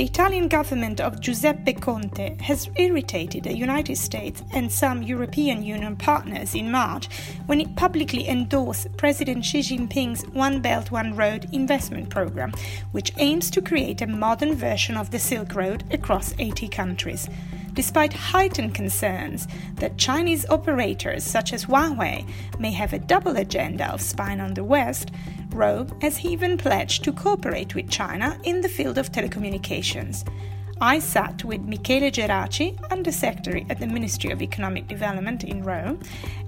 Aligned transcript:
The 0.00 0.06
Italian 0.06 0.48
government 0.48 0.98
of 0.98 1.20
Giuseppe 1.20 1.74
Conte 1.74 2.38
has 2.40 2.70
irritated 2.76 3.44
the 3.44 3.54
United 3.54 3.98
States 3.98 4.42
and 4.50 4.72
some 4.72 5.02
European 5.02 5.62
Union 5.62 5.94
partners 5.94 6.54
in 6.54 6.70
March 6.70 7.10
when 7.44 7.60
it 7.60 7.76
publicly 7.76 8.26
endorsed 8.26 8.96
President 8.96 9.44
Xi 9.44 9.60
Jinping's 9.60 10.22
One 10.28 10.62
Belt 10.62 10.90
One 10.90 11.14
Road 11.14 11.50
investment 11.52 12.08
program, 12.08 12.54
which 12.92 13.12
aims 13.18 13.50
to 13.50 13.60
create 13.60 14.00
a 14.00 14.06
modern 14.06 14.54
version 14.54 14.96
of 14.96 15.10
the 15.10 15.18
Silk 15.18 15.54
Road 15.54 15.84
across 15.92 16.34
80 16.38 16.68
countries. 16.68 17.28
Despite 17.80 18.12
heightened 18.12 18.74
concerns 18.74 19.48
that 19.76 19.96
Chinese 19.96 20.44
operators 20.50 21.24
such 21.24 21.54
as 21.54 21.64
Huawei 21.64 22.28
may 22.58 22.72
have 22.72 22.92
a 22.92 22.98
double 22.98 23.38
agenda 23.38 23.90
of 23.90 24.02
spying 24.02 24.38
on 24.38 24.52
the 24.52 24.62
West, 24.62 25.12
Rome 25.48 25.90
has 26.02 26.22
even 26.22 26.58
pledged 26.58 27.04
to 27.04 27.12
cooperate 27.14 27.74
with 27.74 27.88
China 27.88 28.38
in 28.44 28.60
the 28.60 28.68
field 28.68 28.98
of 28.98 29.10
telecommunications. 29.10 30.28
I 30.78 30.98
sat 30.98 31.42
with 31.42 31.62
Michele 31.62 32.10
Geraci, 32.10 32.78
Undersecretary 32.90 33.64
at 33.70 33.80
the 33.80 33.86
Ministry 33.86 34.30
of 34.30 34.42
Economic 34.42 34.86
Development 34.86 35.42
in 35.42 35.62
Rome, 35.62 36.00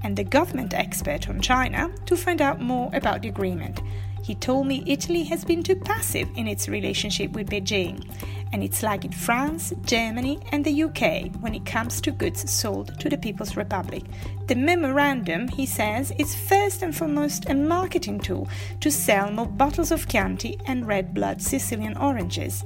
and 0.03 0.15
the 0.15 0.25
government 0.25 0.75
expert 0.75 1.31
on 1.31 1.41
China 1.41 1.91
to 2.05 2.15
find 2.15 2.43
out 2.43 2.61
more 2.61 2.91
about 2.93 3.23
the 3.23 3.29
agreement. 3.31 3.81
He 4.23 4.37
told 4.37 4.69
me 4.69 4.85
Italy 4.87 5.25
has 5.25 5.45
been 5.45 5.65
too 5.65 5.75
passive 5.75 6.29
in 6.37 6.47
its 6.47 6.69
relationship 6.69 7.33
with 7.33 7.51
Beijing, 7.51 8.09
and 8.53 8.63
it's 8.63 8.83
lagging 8.83 9.11
France, 9.11 9.73
Germany, 9.85 10.39
and 10.53 10.65
the 10.65 10.85
UK 10.85 11.35
when 11.41 11.57
it 11.57 11.67
comes 11.67 12.01
to 12.01 12.13
goods 12.13 12.49
sold 12.51 13.01
to 13.01 13.09
the 13.09 13.19
People's 13.19 13.57
Republic. 13.57 14.05
The 14.47 14.55
memorandum, 14.55 15.49
he 15.49 15.67
says, 15.67 16.13
is 16.19 16.37
first 16.37 16.83
and 16.83 16.95
foremost 16.95 17.51
a 17.51 17.55
marketing 17.55 18.21
tool 18.21 18.49
to 18.81 18.93
sell 18.93 19.33
more 19.33 19.47
bottles 19.47 19.91
of 19.91 20.07
Chianti 20.07 20.57
and 20.67 20.87
red 20.87 21.13
blood 21.13 21.43
Sicilian 21.43 21.97
oranges. 21.97 22.65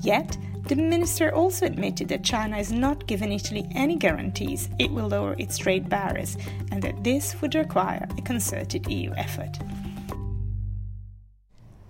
Yet, 0.00 0.38
the 0.68 0.76
minister 0.76 1.34
also 1.34 1.66
admitted 1.66 2.08
that 2.08 2.24
China 2.24 2.56
has 2.56 2.72
not 2.72 3.06
given 3.06 3.30
Italy 3.30 3.68
any 3.72 3.96
guarantees 3.96 4.70
it 4.78 4.90
will 4.90 5.08
lower 5.08 5.36
its 5.38 5.58
trade 5.58 5.90
barriers 5.90 6.38
and 6.72 6.82
that 6.82 7.04
this 7.04 7.38
would 7.42 7.54
require 7.54 8.08
a 8.16 8.22
concerted 8.22 8.88
EU 8.90 9.12
effort. 9.18 9.58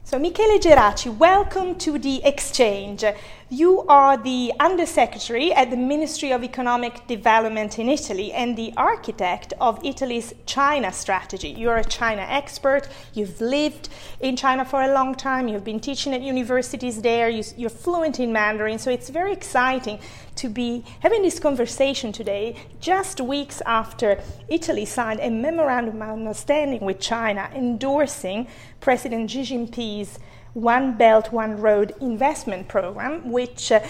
So, 0.07 0.19
Michele 0.19 0.59
Geraci, 0.59 1.09
welcome 1.17 1.77
to 1.77 1.99
the 1.99 2.23
exchange. 2.25 3.03
You 3.51 3.83
are 3.89 4.17
the 4.17 4.55
Undersecretary 4.59 5.53
at 5.53 5.71
the 5.71 5.77
Ministry 5.77 6.33
of 6.33 6.43
Economic 6.43 7.07
Development 7.07 7.79
in 7.79 7.91
Italy 7.91 8.33
and 8.33 8.57
the 8.57 8.73
architect 8.75 9.53
of 9.61 9.85
Italy's 9.85 10.33
China 10.47 10.91
strategy. 10.91 11.51
You're 11.51 11.77
a 11.77 11.85
China 11.85 12.23
expert, 12.27 12.89
you've 13.13 13.39
lived 13.43 13.91
in 14.21 14.35
China 14.35 14.65
for 14.65 14.83
a 14.83 14.95
long 14.95 15.15
time, 15.15 15.47
you've 15.47 15.63
been 15.63 15.79
teaching 15.79 16.15
at 16.15 16.23
universities 16.23 17.03
there, 17.03 17.29
you're 17.29 17.69
fluent 17.69 18.19
in 18.19 18.33
Mandarin, 18.33 18.79
so 18.79 18.91
it's 18.91 19.11
very 19.11 19.35
exciting 19.35 19.99
to 20.37 20.49
be 20.49 20.83
having 21.01 21.21
this 21.21 21.39
conversation 21.39 22.13
today, 22.13 22.57
just 22.81 23.21
weeks 23.21 23.61
after 23.67 24.23
Italy 24.49 24.87
signed 24.87 25.21
a 25.21 25.29
memorandum 25.29 26.01
of 26.01 26.09
understanding 26.09 26.81
with 26.81 26.99
China 26.99 27.51
endorsing 27.55 28.47
President 28.81 29.31
Xi 29.31 29.43
Jinping's 29.43 30.19
One 30.55 30.97
Belt, 30.97 31.33
One 31.33 31.61
Road 31.61 31.95
investment 32.01 32.69
program, 32.69 33.33
which 33.33 33.73
uh, 33.73 33.81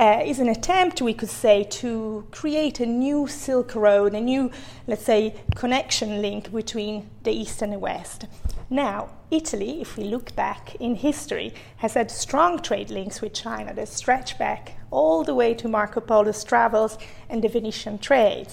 uh, 0.00 0.22
is 0.24 0.40
an 0.40 0.48
attempt, 0.48 1.02
we 1.02 1.12
could 1.12 1.28
say, 1.28 1.64
to 1.64 2.26
create 2.30 2.80
a 2.80 2.86
new 2.86 3.26
Silk 3.26 3.74
Road, 3.74 4.14
a 4.14 4.20
new, 4.22 4.50
let's 4.86 5.04
say, 5.04 5.34
connection 5.54 6.22
link 6.22 6.50
between 6.50 7.10
the 7.24 7.30
East 7.30 7.60
and 7.60 7.74
the 7.74 7.78
West. 7.78 8.24
Now, 8.70 9.10
Italy, 9.30 9.82
if 9.82 9.98
we 9.98 10.04
look 10.04 10.34
back 10.34 10.74
in 10.76 10.94
history, 10.94 11.52
has 11.76 11.92
had 11.92 12.10
strong 12.10 12.58
trade 12.58 12.88
links 12.88 13.20
with 13.20 13.34
China 13.34 13.74
that 13.74 13.88
stretch 13.88 14.38
back 14.38 14.78
all 14.90 15.24
the 15.24 15.34
way 15.34 15.52
to 15.52 15.68
Marco 15.68 16.00
Polo's 16.00 16.42
travels 16.42 16.96
and 17.28 17.44
the 17.44 17.48
Venetian 17.48 17.98
trade. 17.98 18.48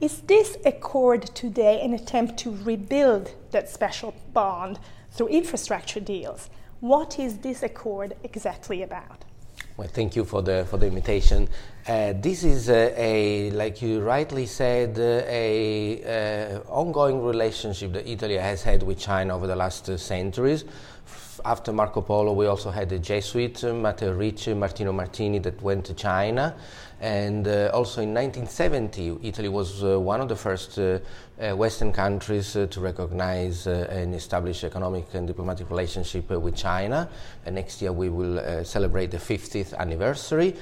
Is 0.00 0.20
this 0.20 0.58
accord 0.64 1.22
today 1.34 1.80
an 1.80 1.92
attempt 1.92 2.36
to 2.38 2.56
rebuild 2.62 3.32
that 3.50 3.68
special 3.68 4.14
bond 4.32 4.78
through 5.10 5.28
infrastructure 5.28 6.00
deals? 6.00 6.48
What 6.84 7.18
is 7.18 7.38
this 7.38 7.62
accord 7.62 8.14
exactly 8.22 8.82
about? 8.82 9.24
Well, 9.78 9.88
thank 9.88 10.16
you 10.16 10.24
for 10.26 10.42
the 10.42 10.66
for 10.68 10.76
the 10.76 10.86
invitation. 10.86 11.48
Uh, 11.88 12.12
this 12.14 12.44
is 12.44 12.68
a, 12.68 12.92
a, 12.94 13.50
like 13.52 13.80
you 13.80 14.02
rightly 14.02 14.44
said, 14.44 14.98
uh, 14.98 15.24
a, 15.26 15.54
uh, 16.04 16.58
ongoing 16.68 17.24
relationship 17.24 17.94
that 17.94 18.06
Italy 18.06 18.36
has 18.36 18.62
had 18.62 18.82
with 18.82 18.98
China 18.98 19.34
over 19.34 19.46
the 19.46 19.56
last 19.56 19.88
uh, 19.88 19.96
centuries 19.96 20.66
after 21.44 21.72
Marco 21.72 22.00
Polo, 22.00 22.32
we 22.32 22.46
also 22.46 22.70
had 22.70 22.88
the 22.88 22.98
Jesuit, 22.98 23.62
uh, 23.64 23.74
Matteo 23.74 24.12
Ricci, 24.12 24.54
Martino 24.54 24.92
Martini, 24.92 25.38
that 25.40 25.60
went 25.60 25.84
to 25.84 25.94
China. 25.94 26.54
And 27.00 27.46
also 27.46 28.00
in 28.00 28.14
1970, 28.14 29.18
Italy 29.22 29.48
was 29.48 29.82
one 29.82 30.22
of 30.22 30.28
the 30.28 30.36
first 30.36 30.78
Uh, 31.36 31.52
Western 31.56 31.92
countries 31.92 32.54
uh, 32.54 32.64
to 32.70 32.78
recognize 32.78 33.66
uh, 33.66 33.88
and 33.90 34.14
establish 34.14 34.62
economic 34.62 35.12
and 35.14 35.26
diplomatic 35.26 35.68
relationship 35.68 36.30
uh, 36.30 36.38
with 36.38 36.54
China. 36.54 37.08
Next 37.50 37.82
year 37.82 37.90
we 37.90 38.08
will 38.08 38.64
celebrate 38.64 39.10
the 39.10 39.16
50th 39.16 39.76
anniversary. 39.76 40.54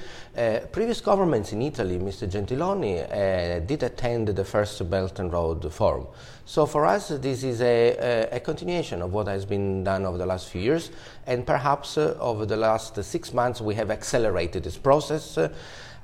previous 0.71 0.99
governments 0.99 1.53
in 1.53 1.61
Italy, 1.61 1.99
Mr. 1.99 2.27
Gentiloni, 2.27 3.67
did 3.67 3.83
attend 3.83 4.29
the 4.29 4.43
first 4.43 4.89
Belt 4.89 5.19
and 5.19 5.31
Road 5.31 5.71
Forum. 5.71 6.07
So 6.45 6.65
for 6.65 6.85
us, 6.85 7.09
this 7.09 7.43
is 7.43 7.61
a, 7.61 8.27
a, 8.31 8.39
continuation 8.39 9.01
of 9.01 9.13
what 9.13 9.27
has 9.27 9.45
been 9.45 9.83
done 9.83 10.05
over 10.05 10.17
the 10.17 10.25
last 10.25 10.49
few 10.49 10.61
years, 10.61 10.91
and 11.25 11.45
perhaps 11.45 11.97
uh, 11.97 12.17
over 12.19 12.45
the 12.45 12.57
last 12.57 12.97
uh, 12.97 13.03
six 13.03 13.33
months 13.33 13.61
we 13.61 13.75
have 13.75 13.89
accelerated 13.89 14.63
this 14.63 14.77
process. 14.77 15.37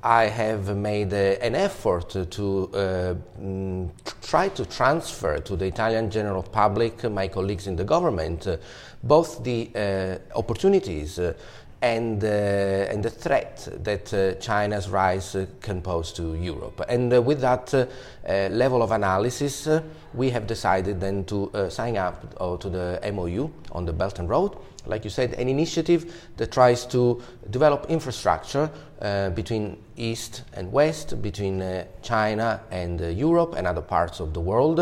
Uh, 0.02 0.08
I 0.08 0.26
have 0.26 0.76
made 0.76 1.14
an 1.14 1.56
effort 1.56 2.10
to 2.32 2.70
uh, 2.74 3.16
mm, 3.42 3.90
try 4.22 4.50
to 4.50 4.66
transfer 4.66 5.40
to 5.40 5.56
the 5.56 5.66
Italian 5.66 6.10
general 6.10 6.44
public, 6.44 7.04
my 7.10 7.28
colleagues 7.28 7.68
in 7.68 7.76
the 7.76 7.84
government, 7.84 8.48
uh, 8.48 8.58
both 9.04 9.44
the 9.44 9.70
uh, 9.76 10.38
opportunities 10.38 11.20
and, 11.82 12.24
uh, 12.24 12.28
and 12.28 13.04
the 13.04 13.10
threat 13.10 13.68
that 13.84 14.14
uh, 14.14 14.34
China's 14.36 14.90
rise 14.90 15.36
uh, 15.36 15.46
can 15.62 15.82
pose 15.82 16.12
to 16.14 16.36
Europe. 16.36 16.82
And 16.90 17.26
with 17.26 17.42
that 17.42 17.74
level 18.52 18.82
of 18.82 18.92
analysis, 18.92 19.68
we 20.14 20.30
have 20.32 20.46
decided 20.48 21.00
then 21.00 21.24
to 21.26 21.70
sign 21.70 21.98
up 21.98 22.60
to 22.60 22.70
the 22.70 23.00
MOU 23.14 23.50
on 23.72 23.86
the 23.86 23.94
Belt 23.94 24.20
and 24.20 24.30
Road. 24.30 24.58
Like 24.90 25.04
you 25.04 25.10
said, 25.10 25.34
an 25.34 25.48
initiative 25.48 26.14
that 26.38 26.52
tries 26.52 26.86
to 26.88 27.22
develop 27.50 27.86
infrastructure 27.90 28.70
uh, 29.02 29.30
between 29.30 29.78
East 29.96 30.44
and 30.54 30.72
West, 30.72 31.22
between 31.22 31.62
uh, 31.62 31.86
China 32.02 32.62
and 32.72 33.02
uh, 33.02 33.08
Europe 33.08 33.54
and 33.56 33.68
other 33.68 33.82
parts 33.82 34.20
of 34.20 34.34
the 34.34 34.42
world. 34.42 34.80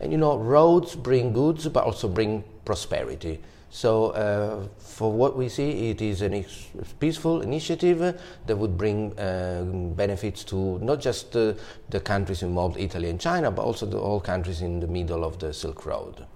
And 0.00 0.10
you 0.10 0.18
know, 0.18 0.38
roads 0.38 0.96
bring 0.96 1.32
goods 1.32 1.68
but 1.68 1.84
also 1.84 2.08
bring 2.08 2.42
prosperity. 2.64 3.40
So, 3.74 4.10
uh, 4.10 4.68
for 4.78 5.10
what 5.10 5.34
we 5.34 5.48
see, 5.48 5.88
it 5.88 6.02
is 6.02 6.20
a 6.20 6.30
ex- 6.30 6.66
peaceful 7.00 7.40
initiative 7.40 8.20
that 8.46 8.56
would 8.56 8.76
bring 8.76 9.18
uh, 9.18 9.62
benefits 9.96 10.44
to 10.44 10.78
not 10.80 11.00
just 11.00 11.34
uh, 11.34 11.54
the 11.88 11.98
countries 11.98 12.42
involved, 12.42 12.76
Italy 12.76 13.08
and 13.08 13.18
China, 13.18 13.50
but 13.50 13.62
also 13.62 13.86
the, 13.86 13.98
all 13.98 14.20
countries 14.20 14.60
in 14.60 14.80
the 14.80 14.86
middle 14.86 15.24
of 15.24 15.38
the 15.38 15.54
Silk 15.54 15.86
Road. 15.86 16.26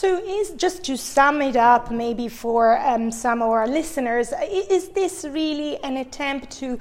So, 0.00 0.16
is 0.24 0.50
just 0.50 0.84
to 0.84 0.96
sum 0.96 1.42
it 1.42 1.56
up, 1.56 1.90
maybe 1.90 2.28
for 2.28 2.78
um, 2.78 3.10
some 3.10 3.42
of 3.42 3.48
our 3.48 3.66
listeners, 3.66 4.32
is 4.48 4.90
this 4.90 5.24
really 5.24 5.76
an 5.78 5.96
attempt 5.96 6.52
to 6.60 6.78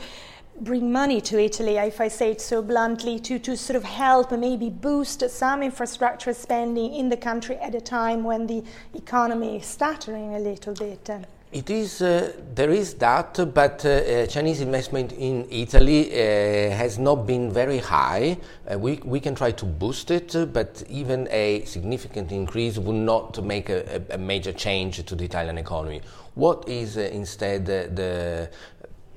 bring 0.61 0.91
money 0.91 1.19
to 1.21 1.43
Italy, 1.43 1.77
if 1.77 1.99
I 1.99 2.09
say 2.09 2.33
it 2.33 2.41
so 2.41 2.61
bluntly, 2.61 3.17
to, 3.21 3.39
to 3.39 3.57
sort 3.57 3.75
of 3.75 3.85
help 3.85 4.31
and 4.31 4.41
maybe 4.41 4.69
boost 4.69 5.27
some 5.31 5.63
infrastructure 5.63 6.31
spending 6.31 6.93
in 6.93 7.09
the 7.09 7.17
country 7.17 7.55
at 7.55 7.73
a 7.73 7.81
time 7.81 8.23
when 8.23 8.45
the 8.45 8.63
economy 8.93 9.57
is 9.57 9.65
stuttering 9.65 10.35
a 10.35 10.39
little 10.39 10.75
bit? 10.75 11.09
It 11.57 11.71
is, 11.71 12.03
uh, 12.03 12.33
there 12.53 12.69
is 12.69 12.93
that, 13.05 13.51
but 13.51 13.83
uh, 13.83 13.89
uh, 13.89 14.27
Chinese 14.27 14.61
investment 14.61 15.11
in 15.13 15.47
Italy 15.49 16.11
uh, 16.11 16.69
has 16.69 16.99
not 16.99 17.25
been 17.25 17.51
very 17.51 17.79
high. 17.79 18.37
Uh, 18.71 18.77
we, 18.77 18.97
we 19.03 19.19
can 19.19 19.33
try 19.33 19.49
to 19.49 19.65
boost 19.65 20.11
it, 20.11 20.35
uh, 20.35 20.45
but 20.45 20.83
even 20.87 21.27
a 21.31 21.65
significant 21.65 22.31
increase 22.31 22.77
would 22.77 22.95
not 22.95 23.43
make 23.43 23.69
a, 23.69 24.03
a 24.11 24.19
major 24.19 24.53
change 24.53 25.03
to 25.03 25.15
the 25.15 25.25
Italian 25.25 25.57
economy. 25.57 26.01
What 26.35 26.69
is 26.69 26.95
instead 26.95 27.65
the 27.65 28.51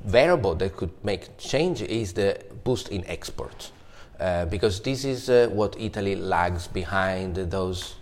variable 0.07 0.55
that 0.55 0.79
could 0.79 0.93
make 1.05 1.37
change 1.37 1.83
is 1.83 2.15
the 2.15 2.41
boost 2.65 2.89
in 2.89 3.05
exports. 3.07 3.73
because 4.49 4.81
this 4.81 5.05
is 5.05 5.29
what 5.53 5.77
Italy 5.79 6.17
lags 6.17 6.69
behind 6.69 7.37
those 7.37 7.97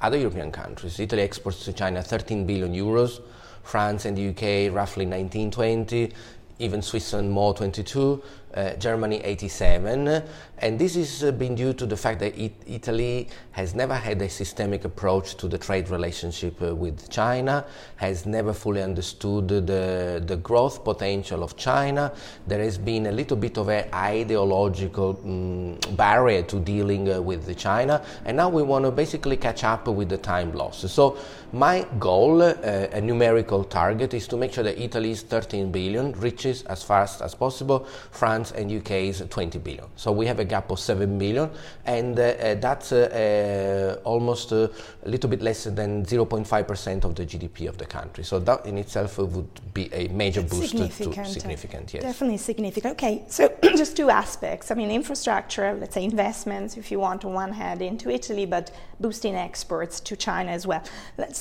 other 0.00 0.18
European 0.18 0.50
countries. 0.50 0.98
Italy 0.98 1.22
exports 1.22 1.64
to 1.64 1.72
China 1.72 2.02
13 2.02 2.46
billion 2.46 2.74
euros 2.74 3.20
France 3.66 4.04
and 4.04 4.16
the 4.16 4.28
UK 4.28 4.72
roughly 4.74 5.04
1920, 5.04 6.12
even 6.58 6.80
Switzerland 6.80 7.30
more 7.30 7.52
22, 7.52 8.22
uh, 8.56 8.72
Germany 8.76 9.20
87. 9.22 10.22
And 10.58 10.78
this 10.78 10.94
has 10.94 11.22
uh, 11.22 11.32
been 11.32 11.54
due 11.54 11.74
to 11.74 11.84
the 11.84 11.96
fact 11.96 12.20
that 12.20 12.38
it, 12.38 12.54
Italy 12.66 13.28
has 13.50 13.74
never 13.74 13.94
had 13.94 14.22
a 14.22 14.28
systemic 14.30 14.86
approach 14.86 15.36
to 15.36 15.48
the 15.48 15.58
trade 15.58 15.90
relationship 15.90 16.62
uh, 16.62 16.74
with 16.74 17.10
China, 17.10 17.66
has 17.96 18.24
never 18.24 18.54
fully 18.54 18.82
understood 18.82 19.48
the, 19.48 20.22
the 20.26 20.36
growth 20.36 20.82
potential 20.84 21.42
of 21.42 21.56
China. 21.58 22.12
There 22.46 22.62
has 22.62 22.78
been 22.78 23.06
a 23.06 23.12
little 23.12 23.36
bit 23.36 23.58
of 23.58 23.68
an 23.68 23.92
ideological 23.92 25.20
um, 25.22 25.78
barrier 25.94 26.42
to 26.44 26.58
dealing 26.60 27.12
uh, 27.12 27.20
with 27.20 27.54
China, 27.58 28.02
and 28.24 28.38
now 28.38 28.48
we 28.48 28.62
want 28.62 28.86
to 28.86 28.90
basically 28.90 29.36
catch 29.36 29.64
up 29.64 29.86
with 29.88 30.08
the 30.08 30.18
time 30.18 30.52
loss. 30.52 30.90
So, 30.90 31.18
my 31.52 31.86
goal, 31.98 32.42
uh, 32.42 32.54
a 32.92 33.00
numerical 33.00 33.64
target, 33.64 34.14
is 34.14 34.28
to 34.28 34.36
make 34.36 34.52
sure 34.52 34.64
that 34.64 34.78
Italy's 34.78 35.22
13 35.22 35.70
billion 35.70 36.12
reaches 36.12 36.62
as 36.64 36.82
fast 36.82 37.22
as 37.22 37.34
possible 37.34 37.86
France 38.10 38.52
and 38.52 38.70
UK's 38.70 39.22
20 39.28 39.58
billion. 39.58 39.86
So, 39.96 40.12
we 40.12 40.26
have 40.26 40.40
a 40.40 40.44
gap 40.44 40.70
of 40.70 40.78
7 40.78 41.18
billion, 41.18 41.50
and 41.84 42.18
uh, 42.18 42.54
that's 42.56 42.92
uh, 42.92 44.00
almost 44.04 44.52
a 44.52 44.70
little 45.04 45.30
bit 45.30 45.42
less 45.42 45.64
than 45.64 46.04
0.5% 46.04 47.04
of 47.04 47.14
the 47.14 47.24
GDP 47.24 47.68
of 47.68 47.78
the 47.78 47.86
country. 47.86 48.24
So 48.24 48.38
that 48.40 48.66
in 48.66 48.78
itself 48.78 49.18
would 49.18 49.74
be 49.74 49.92
a 49.92 50.08
major 50.08 50.42
boost 50.42 50.70
significant, 50.70 51.26
to 51.26 51.32
significant, 51.32 51.94
yes. 51.94 52.02
Definitely 52.02 52.38
significant. 52.38 52.92
Okay, 52.92 53.24
so 53.28 53.48
just 53.62 53.96
two 53.96 54.10
aspects. 54.10 54.70
I 54.70 54.74
mean, 54.74 54.90
infrastructure, 54.90 55.74
let's 55.74 55.94
say 55.94 56.04
investments, 56.04 56.76
if 56.76 56.90
you 56.90 56.98
want, 56.98 57.24
on 57.24 57.32
one 57.32 57.52
hand 57.52 57.82
into 57.82 58.10
Italy, 58.10 58.46
but 58.46 58.70
boosting 59.00 59.34
exports 59.34 60.00
to 60.00 60.16
China 60.16 60.50
as 60.50 60.66
well. 60.66 60.82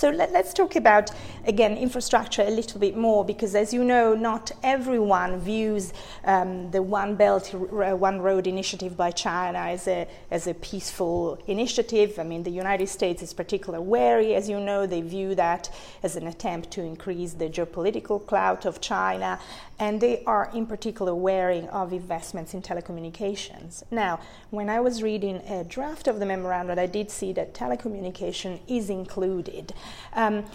So 0.06 0.12
let, 0.12 0.36
us 0.36 0.54
talk 0.54 0.76
about, 0.76 1.10
again, 1.48 1.78
infrastructure 1.78 2.44
a 2.44 2.52
little 2.52 2.80
bit 2.80 2.96
more, 2.96 3.26
because 3.26 3.56
as 3.56 3.74
you 3.74 3.84
know, 3.84 4.14
not 4.14 4.52
everyone 4.62 5.40
views 5.40 5.94
um, 6.26 6.70
the 6.70 6.84
One 6.84 7.16
Belt, 7.16 7.52
One 7.52 8.22
Road 8.22 8.46
initiative 8.46 8.96
by 8.96 9.10
China 9.10 9.58
as 9.58 9.88
a, 9.88 10.08
as 10.30 10.46
a 10.46 10.54
peaceful 10.54 11.40
initiative. 11.48 12.20
I 12.20 12.24
mean, 12.24 12.44
the 12.44 12.52
United 12.52 12.86
States 12.88 13.24
is 13.24 13.34
particularly 13.34 13.84
wary, 13.84 14.36
as 14.36 14.48
you 14.48 14.60
know, 14.60 14.86
they 14.86 15.02
view 15.02 15.34
that 15.34 15.74
as 16.04 16.16
an 16.16 16.28
attempt 16.28 16.70
to 16.74 16.84
increase 16.84 17.34
the 17.34 17.50
geopolitical 17.50 18.24
clout 18.24 18.66
of 18.66 18.82
China, 18.82 19.40
and 19.80 20.00
they 20.00 20.24
are 20.26 20.52
in 20.54 20.68
particular 20.68 21.16
wary 21.16 21.68
of 21.70 21.92
investments 21.92 22.54
in 22.54 22.62
telecommunications. 22.62 23.82
Now, 23.90 24.20
when 24.52 24.70
I 24.70 24.80
was 24.82 25.02
reading 25.02 25.38
a 25.50 25.64
draft 25.64 26.08
of 26.08 26.20
the 26.20 26.28
memorandum, 26.28 26.78
I 26.78 26.86
did 26.86 27.10
see 27.10 27.34
that 27.34 27.56
telecommunication 27.56 28.60
is 28.68 28.92
included. 28.92 29.74
Um, 30.14 30.46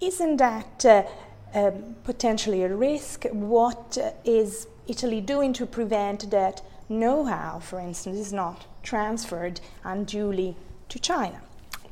isn't 0.00 0.36
that 0.38 0.84
uh, 0.84 1.02
uh, 1.54 1.72
potentially 2.04 2.62
a 2.62 2.74
risk? 2.74 3.24
What 3.32 3.98
is 4.24 4.66
Italy 4.88 5.20
doing 5.20 5.52
to 5.54 5.66
prevent 5.66 6.30
that 6.30 6.62
know 6.88 7.24
how, 7.24 7.60
for 7.60 7.80
instance, 7.80 8.18
is 8.18 8.32
not 8.32 8.66
transferred 8.82 9.60
unduly 9.84 10.56
to 10.88 10.98
China? 10.98 11.40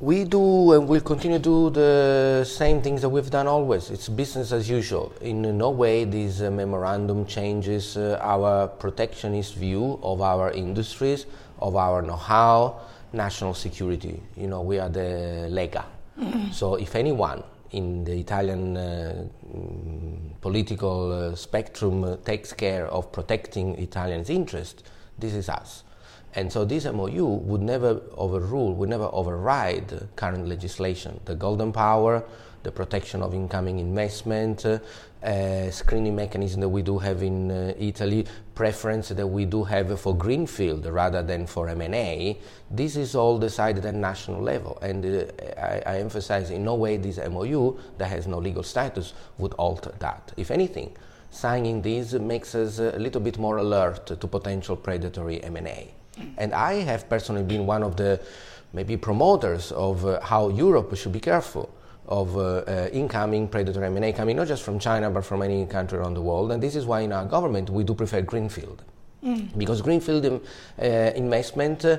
We 0.01 0.23
do 0.23 0.73
and 0.73 0.87
we'll 0.87 1.01
continue 1.01 1.39
to 1.39 1.43
do 1.43 1.71
the 1.71 2.45
same 2.45 2.81
things 2.83 3.03
that 3.03 3.09
we've 3.09 3.31
done 3.31 3.49
always. 3.49 3.91
It's 3.91 4.09
business 4.09 4.53
as 4.53 4.71
usual. 4.71 5.13
In 5.21 5.59
no 5.59 5.71
way 5.71 6.05
this 6.05 6.41
uh, 6.41 6.53
memorandum 6.53 7.27
changes 7.27 7.97
uh, 7.97 8.17
our 8.23 8.69
protectionist 8.69 9.57
view 9.57 9.99
of 10.05 10.21
our 10.21 10.53
industries, 10.53 11.27
of 11.61 11.75
our 11.75 12.01
know-how, 12.01 12.81
national 13.13 13.55
security. 13.55 14.23
You 14.37 14.47
know, 14.47 14.63
we 14.63 14.79
are 14.79 14.89
the 14.89 15.49
Lega. 15.51 15.85
So 16.53 16.75
if 16.75 16.95
anyone 16.95 17.43
in 17.71 18.05
the 18.05 18.19
Italian 18.19 18.77
uh, 18.77 19.27
mm, 19.47 20.41
political 20.41 21.13
uh, 21.13 21.35
spectrum 21.35 22.05
uh, 22.05 22.17
takes 22.25 22.53
care 22.53 22.87
of 22.87 23.13
protecting 23.13 23.79
Italians' 23.79 24.31
interests, 24.31 24.83
this 25.19 25.35
is 25.35 25.49
us. 25.49 25.85
And 26.35 26.53
so 26.53 26.65
this 26.65 26.85
MOU 26.85 27.27
would 27.27 27.63
never 27.63 28.01
overrule, 28.17 28.75
would 28.75 28.89
never 28.89 29.09
override 29.13 30.09
current 30.17 30.47
legislation. 30.47 31.21
The 31.25 31.35
golden 31.35 31.73
power, 31.73 32.25
the 32.69 32.73
protection 32.73 33.23
of 33.23 33.33
incoming 33.33 33.79
investment, 33.79 34.67
uh, 34.67 35.71
screening 35.71 36.15
mechanism 36.15 36.61
that 36.61 36.69
we 36.69 36.83
do 36.83 36.99
have 36.99 37.23
in 37.23 37.51
uh, 37.51 37.73
Italy, 37.79 38.27
preference 38.55 39.09
that 39.09 39.27
we 39.27 39.47
do 39.47 39.65
have 39.65 39.99
for 39.99 40.15
greenfield 40.15 40.85
rather 40.85 41.23
than 41.23 41.47
for 41.47 41.69
M&A. 41.71 42.39
This 42.71 42.97
is 42.97 43.15
all 43.15 43.39
decided 43.39 43.87
at 43.87 43.95
national 43.95 44.43
level, 44.43 44.79
and 44.83 45.01
uh, 45.07 45.25
I, 45.57 45.83
I, 45.93 45.99
emphasize 45.99 46.51
in 46.51 46.63
no 46.63 46.75
way 46.75 46.99
this 46.99 47.17
MOU 47.17 47.79
that 47.97 48.09
has 48.09 48.27
no 48.27 48.39
legal 48.39 48.63
status 48.63 49.15
would 49.39 49.55
alter 49.55 49.95
that. 50.01 50.33
If 50.37 50.51
anything, 50.51 50.95
signing 51.31 51.81
this 51.81 52.13
makes 52.13 52.55
us 52.55 52.79
a 52.81 52.99
little 52.99 53.23
bit 53.23 53.39
more 53.39 53.57
alert 53.57 54.07
to 54.21 54.27
potential 54.27 54.77
predatory 54.77 55.43
M&A. 55.43 55.95
And 56.37 56.53
I 56.53 56.75
have 56.91 57.09
personally 57.09 57.45
been 57.45 57.65
one 57.65 57.83
of 57.83 57.97
the 57.97 58.21
maybe 58.75 58.99
promoters 58.99 59.73
of 59.73 60.05
uh, 60.05 60.21
how 60.21 60.51
Europe 60.51 60.95
should 60.97 61.13
be 61.13 61.21
careful 61.21 61.71
of 62.09 62.37
uh, 62.37 62.41
uh, 62.41 62.89
incoming 62.93 63.47
predatory 63.47 63.87
M&A 63.87 64.13
coming 64.13 64.37
not 64.37 64.49
just 64.49 64.63
from 64.63 64.79
China 64.79 65.11
but 65.11 65.25
from 65.25 65.43
any 65.43 65.67
country 65.67 65.99
around 65.99 66.15
the 66.15 66.23
world. 66.23 66.51
And 66.51 66.63
this 66.63 66.75
is 66.75 66.87
why 66.87 67.01
in 67.01 67.13
our 67.13 67.27
government 67.27 67.71
we 67.71 67.85
do 67.85 67.95
prefer 67.95 68.23
greenfield. 68.23 68.83
Mm. 69.25 69.57
Because 69.59 69.83
greenfield 69.83 70.25
um, 70.27 70.41
uh, 70.81 70.85
investment 70.85 71.85
uh, 71.85 71.99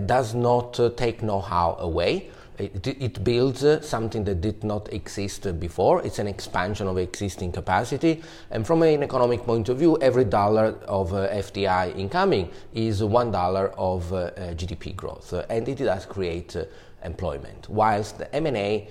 does 0.00 0.34
not 0.34 0.80
uh, 0.80 0.90
take 0.90 1.22
know-how 1.22 1.76
away, 1.78 2.30
it, 2.58 2.86
it 2.86 3.24
builds 3.24 3.64
uh, 3.64 3.80
something 3.80 4.24
that 4.24 4.40
did 4.40 4.62
not 4.62 4.92
exist 4.92 5.58
before. 5.58 6.04
It's 6.04 6.18
an 6.18 6.28
expansion 6.28 6.86
of 6.86 6.98
existing 6.98 7.52
capacity. 7.52 8.22
And 8.50 8.66
from 8.66 8.82
an 8.82 9.02
economic 9.02 9.44
point 9.44 9.68
of 9.68 9.78
view, 9.78 9.98
every 10.00 10.24
dollar 10.24 10.78
of 10.86 11.12
uh, 11.12 11.28
FDI 11.28 11.96
incoming 11.98 12.50
is 12.72 13.02
one 13.02 13.30
dollar 13.30 13.68
of 13.70 14.12
uh, 14.12 14.16
uh 14.16 14.54
GDP 14.54 14.94
growth. 14.94 15.32
Uh, 15.32 15.44
and 15.50 15.68
it 15.68 15.78
does 15.78 16.06
create 16.06 16.54
uh, 16.56 16.64
employment, 17.04 17.68
whilst 17.68 18.18
the 18.18 18.34
M&A 18.34 18.88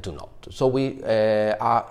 do 0.00 0.12
not. 0.12 0.30
So 0.50 0.66
we 0.66 1.02
are 1.04 1.86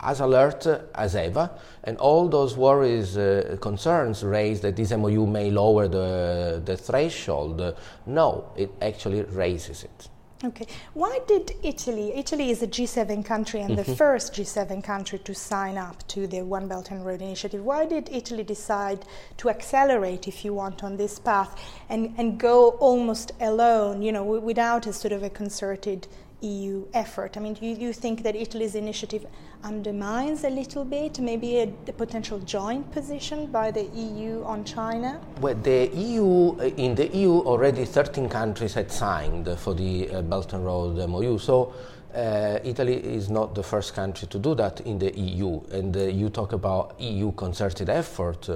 as 0.00 0.20
alert 0.20 0.66
as 0.94 1.16
ever, 1.16 1.50
and 1.84 1.96
all 1.98 2.28
those 2.28 2.56
worries, 2.56 3.16
uh, 3.16 3.56
concerns 3.60 4.22
raised 4.22 4.62
that 4.62 4.76
this 4.76 4.92
MOU 4.92 5.26
may 5.26 5.50
lower 5.50 5.88
the, 5.88 6.62
the 6.64 6.76
threshold, 6.76 7.60
uh, 7.60 7.72
no, 8.06 8.50
it 8.56 8.70
actually 8.82 9.22
raises 9.22 9.84
it. 9.84 10.08
Okay. 10.44 10.66
Why 10.92 11.20
did 11.26 11.52
Italy, 11.62 12.12
Italy 12.14 12.50
is 12.50 12.62
a 12.62 12.66
G7 12.66 13.24
country 13.24 13.60
and 13.60 13.76
mm-hmm. 13.76 13.90
the 13.90 13.96
first 13.96 14.34
G7 14.34 14.84
country 14.84 15.18
to 15.20 15.34
sign 15.34 15.78
up 15.78 16.06
to 16.08 16.26
the 16.26 16.42
One 16.42 16.68
Belt 16.68 16.90
and 16.90 17.06
Road 17.06 17.22
Initiative. 17.22 17.64
Why 17.64 17.86
did 17.86 18.10
Italy 18.12 18.44
decide 18.44 19.06
to 19.38 19.48
accelerate, 19.48 20.28
if 20.28 20.44
you 20.44 20.52
want, 20.52 20.84
on 20.84 20.98
this 20.98 21.18
path 21.18 21.58
and, 21.88 22.14
and 22.18 22.38
go 22.38 22.70
almost 22.80 23.32
alone, 23.40 24.02
you 24.02 24.12
know, 24.12 24.24
without 24.24 24.86
a 24.86 24.92
sort 24.92 25.12
of 25.12 25.22
a 25.22 25.30
concerted 25.30 26.06
EU 26.46 26.86
effort? 26.94 27.36
I 27.36 27.40
mean, 27.40 27.54
do 27.54 27.66
you, 27.66 27.92
think 27.92 28.22
that 28.22 28.36
Italy's 28.36 28.74
initiative 28.74 29.26
undermines 29.62 30.44
a 30.44 30.50
little 30.50 30.84
bit 30.84 31.18
maybe 31.18 31.58
a, 31.58 31.72
a, 31.88 31.92
potential 31.92 32.38
joint 32.38 32.90
position 32.92 33.46
by 33.46 33.70
the 33.70 33.84
EU 33.84 34.42
on 34.44 34.64
China? 34.64 35.20
Well, 35.40 35.54
the 35.54 35.90
EU, 35.94 36.56
in 36.76 36.94
the 36.94 37.08
EU, 37.08 37.38
already 37.40 37.84
13 37.84 38.28
countries 38.28 38.74
had 38.74 38.90
signed 38.92 39.48
for 39.58 39.74
the 39.74 40.10
uh, 40.10 40.22
Belt 40.22 40.52
and 40.52 40.64
Road 40.64 40.96
MOU. 41.08 41.38
So 41.38 41.74
uh, 42.14 42.58
Italy 42.64 42.94
is 42.94 43.28
not 43.28 43.54
the 43.54 43.62
first 43.62 43.94
country 43.94 44.28
to 44.28 44.38
do 44.38 44.54
that 44.54 44.80
in 44.80 44.98
the 44.98 45.12
EU. 45.18 45.60
And 45.72 45.96
uh, 45.96 46.00
you 46.00 46.30
talk 46.30 46.52
about 46.52 47.00
EU 47.00 47.32
concerted 47.32 47.88
effort. 47.88 48.48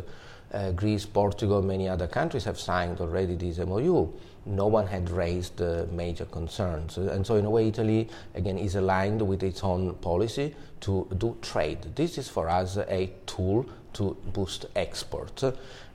uh, 0.52 0.72
Greece, 0.72 1.06
Portugal, 1.06 1.62
many 1.62 1.88
other 1.88 2.06
countries 2.06 2.44
have 2.44 2.58
signed 2.58 3.00
already 3.00 3.36
this 3.36 3.58
MOU. 3.58 4.08
No 4.46 4.66
one 4.66 4.86
had 4.86 5.10
raised 5.10 5.60
uh, 5.60 5.86
major 5.92 6.24
concerns. 6.24 6.96
And 6.96 7.26
so, 7.26 7.36
in 7.36 7.44
a 7.44 7.50
way, 7.50 7.68
Italy, 7.68 8.08
again, 8.34 8.58
is 8.58 8.74
aligned 8.74 9.22
with 9.22 9.42
its 9.42 9.62
own 9.62 9.94
policy 9.96 10.54
to 10.80 11.06
do 11.18 11.36
trade. 11.42 11.94
This 11.94 12.18
is 12.18 12.28
for 12.28 12.48
us 12.48 12.76
a 12.76 13.10
tool 13.26 13.66
to 13.94 14.16
boost 14.32 14.66
export. 14.76 15.42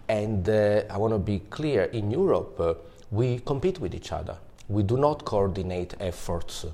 And 0.08 0.48
uh, 0.48 0.84
I 0.90 0.98
want 0.98 1.14
to 1.14 1.20
be 1.20 1.40
clear 1.50 1.84
in 1.86 2.12
Europe, 2.12 2.60
uh, 2.60 2.74
we 3.12 3.40
compete 3.40 3.80
with 3.80 3.96
each 3.96 4.12
other. 4.12 4.38
We 4.68 4.84
do 4.84 4.98
not 4.98 5.26
coordinate 5.26 5.96
efforts. 6.00 6.66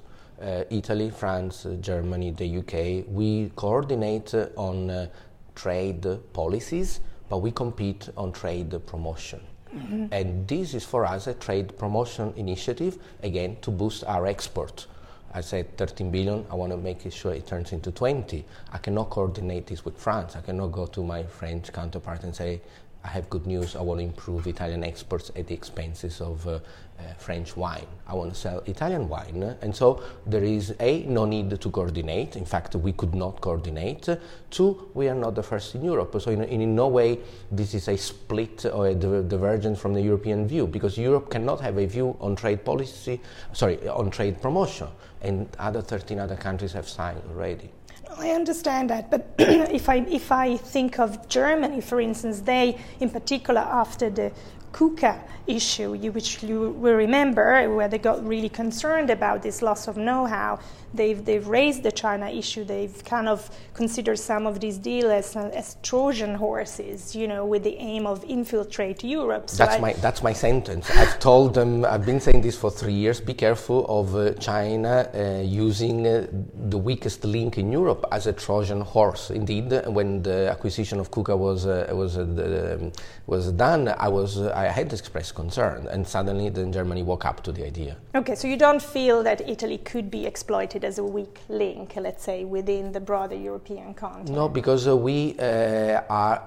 Uh, 0.42 0.64
Italy, 0.70 1.12
France, 1.12 1.68
Germany, 1.80 2.32
the 2.32 2.58
UK, 2.58 3.06
we 3.08 3.52
coordinate 3.56 4.34
on 4.56 5.10
trade 5.56 6.06
policies 6.34 7.00
but 7.32 7.38
we 7.38 7.50
compete 7.50 8.10
on 8.18 8.34
trade 8.34 8.78
promotion. 8.86 9.40
Mm-hmm. 9.76 10.08
And 10.12 10.48
this 10.48 10.74
is 10.74 10.84
for 10.84 11.06
us 11.06 11.28
a 11.28 11.34
trade 11.34 11.78
promotion 11.78 12.34
initiative, 12.36 12.98
again, 13.24 13.58
to 13.62 13.72
boost 13.72 14.04
our 14.06 14.28
export. 14.28 14.88
I 15.34 15.42
said 15.42 15.78
13 15.78 16.12
billion, 16.12 16.46
I 16.52 16.56
want 16.56 16.72
to 16.74 16.78
make 16.78 17.10
sure 17.12 17.34
it 17.34 17.48
turns 17.48 17.72
into 17.72 17.92
20. 17.92 18.44
I 18.74 18.78
cannot 18.80 19.10
coordinate 19.10 19.68
this 19.68 19.86
with 19.86 19.98
France. 19.98 20.36
I 20.36 20.42
cannot 20.42 20.74
go 20.74 20.86
to 20.88 21.04
my 21.04 21.24
French 21.24 21.72
counterpart 21.72 22.24
and 22.24 22.36
say, 22.36 22.62
I 23.04 23.08
have 23.08 23.30
good 23.30 23.48
news. 23.48 23.76
I 23.76 23.82
want 23.82 24.00
to 24.00 24.06
improve 24.06 24.46
Italian 24.48 24.84
exports 24.84 25.32
at 25.36 25.48
the 25.48 25.54
expenses 25.54 26.22
of 26.22 26.48
uh, 26.48 26.52
uh, 26.52 27.14
French 27.18 27.58
wine. 27.58 27.88
I 28.08 28.14
want 28.14 28.34
to 28.34 28.40
sell 28.40 28.60
Italian 28.68 29.10
wine. 29.10 29.56
And 29.62 29.76
so 29.76 30.04
there 30.28 30.44
is 30.44 30.76
A, 30.80 31.04
no 31.04 31.26
need 31.26 31.60
to 31.60 31.70
coordinate. 31.72 32.36
In 32.36 32.46
fact, 32.46 32.76
we 32.76 32.94
could 32.94 33.16
not 33.16 33.42
coordinate. 33.42 34.08
Two, 34.52 34.90
we 34.94 35.10
are 35.10 35.16
not 35.16 35.34
the 35.34 35.42
first 35.42 35.74
in 35.74 35.84
Europe. 35.84 36.16
So, 36.22 36.30
in, 36.30 36.44
in 36.44 36.76
no 36.76 36.88
way, 36.90 37.20
this 37.52 37.74
is 37.74 37.88
a 37.88 37.98
split 37.98 38.66
or 38.66 38.88
a 38.88 38.96
divergence 38.96 39.80
from 39.80 39.94
the 39.94 40.02
European 40.02 40.48
view 40.48 40.68
because 40.68 40.98
Europe 40.98 41.32
cannot 41.32 41.60
have 41.62 41.78
a 41.78 41.86
view 41.88 42.16
on 42.20 42.36
trade 42.36 42.64
policy, 42.64 43.20
sorry, 43.52 43.88
on 43.88 44.12
trade 44.12 44.42
promotion. 44.42 44.88
And 45.24 45.48
other 45.58 45.82
13 45.82 46.20
other 46.20 46.36
countries 46.36 46.74
have 46.74 46.88
signed 46.88 47.22
already. 47.30 47.72
I 48.18 48.32
understand 48.32 48.90
that, 48.90 49.10
but 49.10 49.26
if 49.40 49.90
I 49.90 49.98
if 50.10 50.32
I 50.32 50.58
think 50.58 51.00
of 51.00 51.28
Germany, 51.28 51.82
for 51.82 52.00
instance, 52.02 52.42
they, 52.42 52.78
in 53.00 53.10
particular, 53.10 53.62
after 53.62 54.10
the 54.10 54.32
KUKA 54.74 55.20
issue, 55.48 55.94
which 56.12 56.44
you 56.44 56.70
will 56.70 56.96
remember, 56.96 57.70
where 57.76 57.88
they 57.88 57.98
got 57.98 58.26
really 58.26 58.50
concerned 58.50 59.10
about 59.10 59.42
this 59.42 59.62
loss 59.62 59.88
of 59.88 59.98
know-how. 59.98 60.60
They've, 60.94 61.24
they've 61.24 61.48
raised 61.48 61.84
the 61.84 61.92
China 61.92 62.30
issue. 62.30 62.66
They've 62.66 63.04
kind 63.06 63.30
of 63.30 63.50
considered 63.74 64.20
some 64.20 64.46
of 64.46 64.60
these 64.60 64.78
deals 64.78 65.12
as, 65.12 65.36
as 65.36 65.78
Trojan 65.82 66.36
horses, 66.36 67.16
you 67.16 67.28
know, 67.28 67.46
with 67.46 67.64
the 67.64 67.76
aim 67.78 68.06
of 68.06 68.24
infiltrate 68.26 69.02
Europe. 69.02 69.50
So 69.50 69.58
that's, 69.64 69.76
I, 69.76 69.80
my, 69.80 69.94
that's 69.94 70.22
my 70.22 70.34
sentence. 70.34 70.92
I've 70.92 71.18
told 71.20 71.54
them, 71.54 71.86
I've 71.86 72.06
been 72.06 72.20
saying 72.20 72.42
this 72.42 72.58
for 72.58 72.70
three 72.70 72.94
years, 72.94 73.22
be 73.22 73.34
careful 73.34 73.86
of 73.88 74.16
uh, 74.16 74.34
China 74.34 75.10
uh, 75.14 75.42
using 75.42 76.06
uh, 76.06 76.28
the 76.70 76.78
weakest 76.78 77.24
link 77.24 77.58
in 77.58 77.72
Europe 77.72 78.06
as 78.12 78.28
a 78.28 78.34
Trojan 78.34 78.82
horse. 78.82 79.32
Indeed, 79.32 79.72
when 79.88 80.22
the 80.22 80.50
acquisition 80.50 81.00
of 81.00 81.10
KUKA 81.10 81.38
was, 81.38 81.66
uh, 81.66 81.88
was, 81.94 82.18
uh, 82.18 82.78
um, 82.82 82.92
was 83.28 83.52
done, 83.54 83.94
I, 83.98 84.10
was, 84.10 84.40
uh, 84.40 84.54
I 84.62 84.72
had 84.72 84.94
expressed 84.94 85.34
concern, 85.36 85.88
and 85.88 86.08
suddenly 86.08 86.50
then 86.50 86.72
Germany 86.72 87.04
woke 87.04 87.26
up 87.26 87.42
to 87.44 87.52
the 87.52 87.66
idea. 87.66 87.98
Okay, 88.14 88.36
so 88.36 88.48
you 88.48 88.58
don't 88.58 88.82
feel 88.82 89.24
that 89.24 89.48
Italy 89.50 89.80
could 89.80 90.12
be 90.12 90.26
exploited 90.26 90.84
as 90.86 91.00
a 91.00 91.04
weak 91.04 91.40
link, 91.50 91.94
let's 91.96 92.24
say, 92.24 92.46
within 92.46 92.92
the 92.92 93.00
broader 93.00 93.36
European 93.36 93.94
continent? 93.94 94.30
No, 94.30 94.48
because 94.48 94.88
uh, 94.88 94.96
we 94.96 95.36
uh, 95.40 96.02
are 96.10 96.44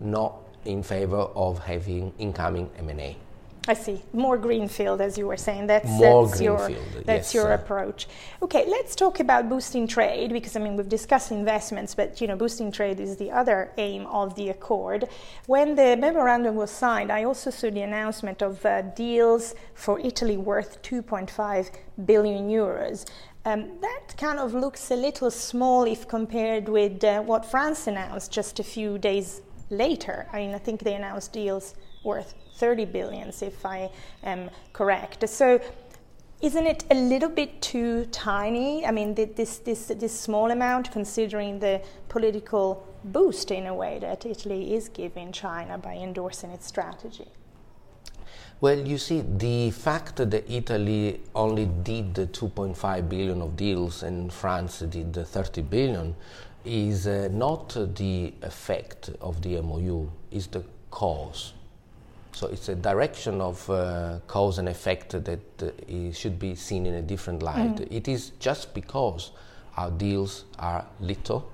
not 0.00 0.34
in 0.64 0.82
favor 0.82 1.28
of 1.34 1.58
having 1.60 2.12
incoming 2.18 2.68
M&A. 2.78 3.16
I 3.68 3.74
see. 3.74 4.02
More 4.12 4.36
greenfield, 4.36 5.00
as 5.00 5.16
you 5.16 5.28
were 5.28 5.36
saying. 5.36 5.68
That's, 5.68 5.88
More 5.88 6.26
that's 6.26 6.40
your 6.40 6.68
that's 7.04 7.32
yes, 7.32 7.34
your 7.34 7.52
approach. 7.52 8.08
Okay, 8.42 8.64
let's 8.66 8.96
talk 8.96 9.20
about 9.20 9.48
boosting 9.48 9.86
trade 9.86 10.32
because 10.32 10.56
I 10.56 10.60
mean 10.60 10.76
we've 10.76 10.88
discussed 10.88 11.30
investments, 11.30 11.94
but 11.94 12.20
you 12.20 12.26
know 12.26 12.34
boosting 12.34 12.72
trade 12.72 12.98
is 12.98 13.16
the 13.18 13.30
other 13.30 13.70
aim 13.78 14.06
of 14.06 14.34
the 14.34 14.48
accord. 14.48 15.08
When 15.46 15.76
the 15.76 15.96
memorandum 15.96 16.56
was 16.56 16.72
signed, 16.72 17.12
I 17.12 17.22
also 17.22 17.50
saw 17.50 17.70
the 17.70 17.82
announcement 17.82 18.42
of 18.42 18.66
uh, 18.66 18.82
deals 18.82 19.54
for 19.74 20.00
Italy 20.00 20.36
worth 20.36 20.82
2.5 20.82 21.70
billion 22.04 22.48
euros. 22.48 23.08
Um, 23.44 23.80
that 23.80 24.16
kind 24.16 24.40
of 24.40 24.54
looks 24.54 24.90
a 24.90 24.96
little 24.96 25.30
small 25.30 25.84
if 25.84 26.08
compared 26.08 26.68
with 26.68 27.04
uh, 27.04 27.22
what 27.22 27.44
France 27.44 27.86
announced 27.86 28.32
just 28.32 28.58
a 28.58 28.64
few 28.64 28.98
days 28.98 29.42
later. 29.70 30.26
I 30.32 30.38
mean, 30.38 30.54
I 30.54 30.58
think 30.58 30.82
they 30.82 30.94
announced 30.94 31.32
deals 31.32 31.74
worth 32.04 32.34
30 32.56 32.86
billions, 32.86 33.42
if 33.42 33.64
I 33.64 33.90
am 34.22 34.50
correct. 34.72 35.28
So 35.28 35.60
isn't 36.42 36.66
it 36.66 36.84
a 36.90 36.94
little 36.94 37.28
bit 37.28 37.62
too 37.62 38.06
tiny? 38.06 38.84
I 38.84 38.90
mean, 38.90 39.14
this, 39.14 39.58
this, 39.58 39.86
this 39.86 40.18
small 40.18 40.50
amount, 40.50 40.90
considering 40.90 41.60
the 41.60 41.80
political 42.08 42.84
boost 43.04 43.52
in 43.52 43.66
a 43.68 43.74
way 43.74 44.00
that 44.00 44.26
Italy 44.26 44.74
is 44.74 44.88
giving 44.88 45.30
China 45.30 45.78
by 45.78 45.94
endorsing 45.94 46.50
its 46.50 46.66
strategy? 46.66 47.28
Well, 48.60 48.78
you 48.78 48.98
see, 48.98 49.22
the 49.22 49.70
fact 49.70 50.16
that 50.16 50.50
Italy 50.50 51.20
only 51.34 51.66
did 51.66 52.14
2.5 52.14 53.08
billion 53.08 53.40
of 53.40 53.56
deals 53.56 54.02
and 54.02 54.32
France 54.32 54.80
did 54.80 55.14
30 55.14 55.62
billion 55.62 56.14
is 56.64 57.06
uh, 57.06 57.28
not 57.30 57.76
the 57.96 58.34
effect 58.42 59.10
of 59.20 59.42
the 59.42 59.60
MOU, 59.60 60.10
is 60.32 60.48
the 60.48 60.64
cause. 60.90 61.54
So 62.34 62.46
it's 62.48 62.68
a 62.68 62.74
direction 62.74 63.40
of 63.40 63.68
uh, 63.68 64.18
cause 64.26 64.58
and 64.58 64.68
effect 64.68 65.10
that 65.10 65.62
uh, 65.62 66.12
should 66.12 66.38
be 66.38 66.54
seen 66.54 66.86
in 66.86 66.94
a 66.94 67.02
different 67.02 67.42
light. 67.42 67.76
Mm. 67.76 67.88
It 67.90 68.08
is 68.08 68.30
just 68.40 68.74
because 68.74 69.32
our 69.76 69.90
deals 69.90 70.44
are 70.58 70.86
little 71.00 71.50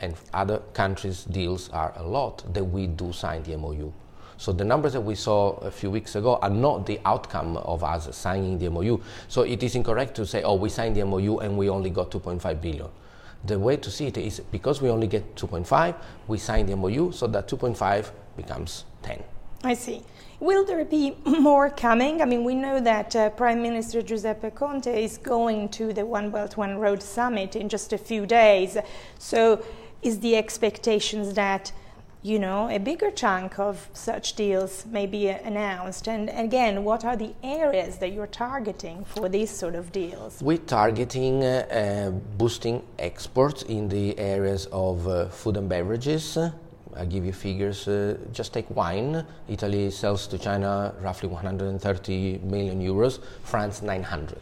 and 0.00 0.14
other 0.32 0.58
countries' 0.72 1.24
deals 1.24 1.68
are 1.70 1.92
a 1.96 2.02
lot 2.02 2.42
that 2.52 2.64
we 2.64 2.86
do 2.86 3.12
sign 3.12 3.42
the 3.42 3.56
MOU. 3.56 3.92
So 4.36 4.52
the 4.52 4.64
numbers 4.64 4.94
that 4.94 5.00
we 5.00 5.14
saw 5.14 5.52
a 5.58 5.70
few 5.70 5.90
weeks 5.90 6.16
ago 6.16 6.36
are 6.42 6.50
not 6.50 6.86
the 6.86 7.00
outcome 7.04 7.56
of 7.58 7.84
us 7.84 8.14
signing 8.16 8.58
the 8.58 8.68
MOU. 8.68 9.00
So 9.28 9.42
it 9.42 9.62
is 9.62 9.74
incorrect 9.76 10.16
to 10.16 10.26
say, 10.26 10.42
oh, 10.42 10.54
we 10.54 10.68
signed 10.68 10.96
the 10.96 11.04
MOU 11.04 11.38
and 11.38 11.56
we 11.56 11.68
only 11.68 11.90
got 11.90 12.10
2.5 12.10 12.60
billion. 12.60 12.88
The 13.44 13.58
way 13.58 13.76
to 13.76 13.90
see 13.90 14.06
it 14.06 14.16
is 14.16 14.40
because 14.40 14.80
we 14.80 14.88
only 14.88 15.06
get 15.06 15.36
2.5, 15.36 15.94
we 16.26 16.38
sign 16.38 16.66
the 16.66 16.76
MOU, 16.76 17.12
so 17.12 17.26
that 17.26 17.46
2.5 17.46 18.10
becomes 18.36 18.84
10. 19.02 19.22
I 19.62 19.74
see. 19.74 20.02
Will 20.44 20.62
there 20.62 20.84
be 20.84 21.16
more 21.24 21.70
coming? 21.70 22.20
I 22.20 22.26
mean, 22.26 22.44
we 22.44 22.54
know 22.54 22.78
that 22.78 23.16
uh, 23.16 23.30
Prime 23.30 23.62
Minister 23.62 24.02
Giuseppe 24.02 24.50
Conte 24.50 25.02
is 25.02 25.16
going 25.16 25.70
to 25.70 25.94
the 25.94 26.04
One 26.04 26.28
Belt 26.30 26.58
One 26.58 26.76
Road 26.76 27.02
summit 27.02 27.56
in 27.56 27.70
just 27.70 27.94
a 27.94 27.96
few 27.96 28.26
days. 28.26 28.76
So, 29.18 29.64
is 30.02 30.20
the 30.20 30.36
expectations 30.36 31.32
that 31.32 31.72
you 32.20 32.38
know 32.38 32.68
a 32.68 32.78
bigger 32.78 33.10
chunk 33.10 33.58
of 33.58 33.88
such 33.94 34.34
deals 34.34 34.84
may 34.84 35.06
be 35.06 35.28
announced? 35.28 36.08
And 36.08 36.28
again, 36.28 36.84
what 36.84 37.06
are 37.06 37.16
the 37.16 37.32
areas 37.42 37.96
that 38.00 38.12
you're 38.12 38.26
targeting 38.26 39.06
for 39.06 39.30
these 39.30 39.48
sort 39.48 39.74
of 39.74 39.92
deals? 39.92 40.42
We're 40.42 40.58
targeting 40.58 41.42
uh, 41.42 41.48
uh, 41.48 42.10
boosting 42.36 42.82
exports 42.98 43.62
in 43.62 43.88
the 43.88 44.18
areas 44.18 44.66
of 44.66 45.08
uh, 45.08 45.30
food 45.30 45.56
and 45.56 45.70
beverages 45.70 46.36
I 46.96 47.04
give 47.04 47.24
you 47.24 47.32
figures. 47.32 47.88
Uh, 47.88 48.16
just 48.32 48.52
take 48.52 48.70
wine. 48.70 49.24
Italy 49.48 49.90
sells 49.90 50.26
to 50.28 50.38
China 50.38 50.94
roughly 51.00 51.28
130 51.28 52.38
million 52.38 52.80
euros. 52.80 53.20
France 53.42 53.82
900. 53.82 54.38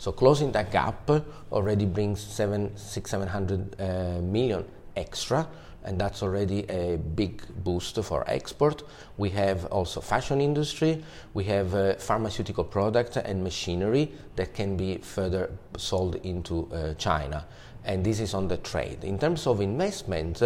So 0.00 0.12
closing 0.12 0.50
that 0.52 0.72
gap 0.72 1.10
already 1.52 1.84
brings 1.84 2.22
seven, 2.22 2.74
six, 2.74 3.10
seven 3.10 3.28
hundred 3.28 3.78
uh, 3.78 4.22
million 4.22 4.64
extra, 4.96 5.46
and 5.84 6.00
that's 6.00 6.22
already 6.22 6.64
a 6.70 6.96
big 6.96 7.42
boost 7.62 8.02
for 8.02 8.24
export. 8.26 8.82
We 9.18 9.28
have 9.30 9.66
also 9.66 10.00
fashion 10.00 10.40
industry. 10.40 11.04
We 11.34 11.44
have 11.44 11.74
uh, 11.74 11.96
pharmaceutical 11.96 12.64
product 12.64 13.16
and 13.18 13.44
machinery 13.44 14.10
that 14.36 14.54
can 14.54 14.74
be 14.74 14.96
further 14.96 15.50
sold 15.76 16.14
into 16.24 16.70
uh, 16.72 16.94
China, 16.94 17.44
and 17.84 18.02
this 18.02 18.20
is 18.20 18.32
on 18.32 18.48
the 18.48 18.56
trade. 18.56 19.04
In 19.04 19.18
terms 19.18 19.46
of 19.46 19.60
investment. 19.60 20.42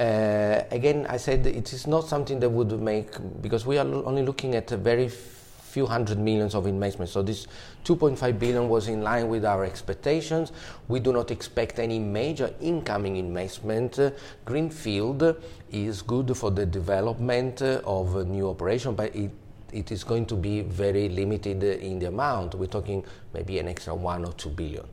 Uh, 0.00 0.20
uh, 0.60 0.64
again, 0.70 1.06
I 1.08 1.16
said 1.16 1.46
it 1.46 1.72
is 1.72 1.86
not 1.86 2.08
something 2.08 2.40
that 2.40 2.48
would 2.48 2.80
make, 2.80 3.10
because 3.42 3.66
we 3.66 3.78
are 3.78 3.86
only 3.86 4.22
looking 4.22 4.54
at 4.54 4.72
a 4.72 4.76
very 4.76 5.08
few 5.08 5.86
hundred 5.86 6.18
millions 6.18 6.54
of 6.54 6.66
investment. 6.66 7.10
So 7.10 7.22
this 7.22 7.46
2.5 7.84 8.38
billion 8.38 8.68
was 8.68 8.88
in 8.88 9.02
line 9.02 9.28
with 9.28 9.44
our 9.44 9.64
expectations. 9.64 10.52
We 10.88 10.98
do 11.00 11.12
not 11.12 11.30
expect 11.30 11.78
any 11.78 11.98
major 11.98 12.52
incoming 12.60 13.16
investment. 13.16 13.98
Uh, 13.98 14.10
Greenfield 14.44 15.36
is 15.70 16.02
good 16.02 16.36
for 16.36 16.50
the 16.50 16.66
development 16.66 17.62
of 17.62 18.16
a 18.16 18.24
new 18.24 18.48
operation, 18.48 18.94
but 18.94 19.14
it 19.14 19.30
it 19.72 19.92
is 19.92 20.02
going 20.02 20.26
to 20.26 20.34
be 20.34 20.62
very 20.62 21.08
limited 21.08 21.62
in 21.62 22.00
the 22.00 22.06
amount. 22.06 22.56
We're 22.56 22.66
talking 22.66 23.04
maybe 23.32 23.60
an 23.60 23.68
extra 23.68 23.94
one 23.94 24.24
or 24.24 24.32
two 24.32 24.50
billion. 24.50 24.84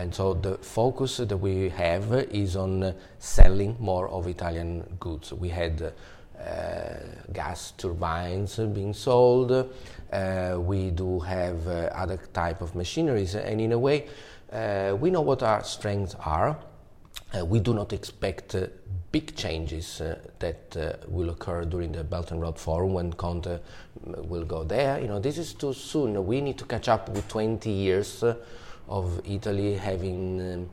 And 0.00 0.14
so 0.14 0.32
the 0.32 0.56
focus 0.56 1.18
that 1.18 1.36
we 1.36 1.68
have 1.68 2.10
is 2.30 2.56
on 2.56 2.82
uh, 2.82 2.92
selling 3.18 3.76
more 3.78 4.08
of 4.08 4.26
Italian 4.26 4.96
goods. 4.98 5.30
We 5.34 5.50
had 5.50 5.82
uh, 5.82 6.94
gas 7.34 7.72
turbines 7.72 8.56
being 8.56 8.94
sold. 8.94 9.52
Uh, 10.10 10.56
we 10.58 10.90
do 10.90 11.20
have 11.20 11.66
other 11.66 12.18
type 12.32 12.62
of 12.62 12.74
machineries, 12.74 13.34
and 13.34 13.60
in 13.60 13.72
a 13.72 13.78
way, 13.78 14.06
we 14.98 15.10
know 15.10 15.20
what 15.20 15.42
our 15.42 15.62
strengths 15.64 16.16
are. 16.24 16.56
we 17.44 17.60
do 17.60 17.74
not 17.74 17.92
expect 17.92 18.56
big 19.12 19.34
changes 19.36 20.00
uh, 20.00 20.18
that 20.38 20.76
uh, 20.76 20.92
will 21.08 21.30
occur 21.30 21.64
during 21.64 21.92
the 21.92 22.04
Belt 22.04 22.30
and 22.30 22.40
Road 22.40 22.58
Forum 22.58 22.94
when 22.94 23.12
Conte 23.12 23.58
will 24.04 24.44
go 24.44 24.64
there. 24.64 25.00
You 25.00 25.08
know, 25.08 25.18
this 25.18 25.36
is 25.36 25.52
too 25.54 25.72
soon. 25.72 26.24
We 26.26 26.40
need 26.40 26.58
to 26.58 26.64
catch 26.64 26.88
up 26.88 27.08
with 27.08 27.28
20 27.28 27.70
years 27.70 28.22
uh, 28.22 28.36
of 28.90 29.20
Italy 29.24 29.74
having, 29.74 30.40
um, 30.40 30.70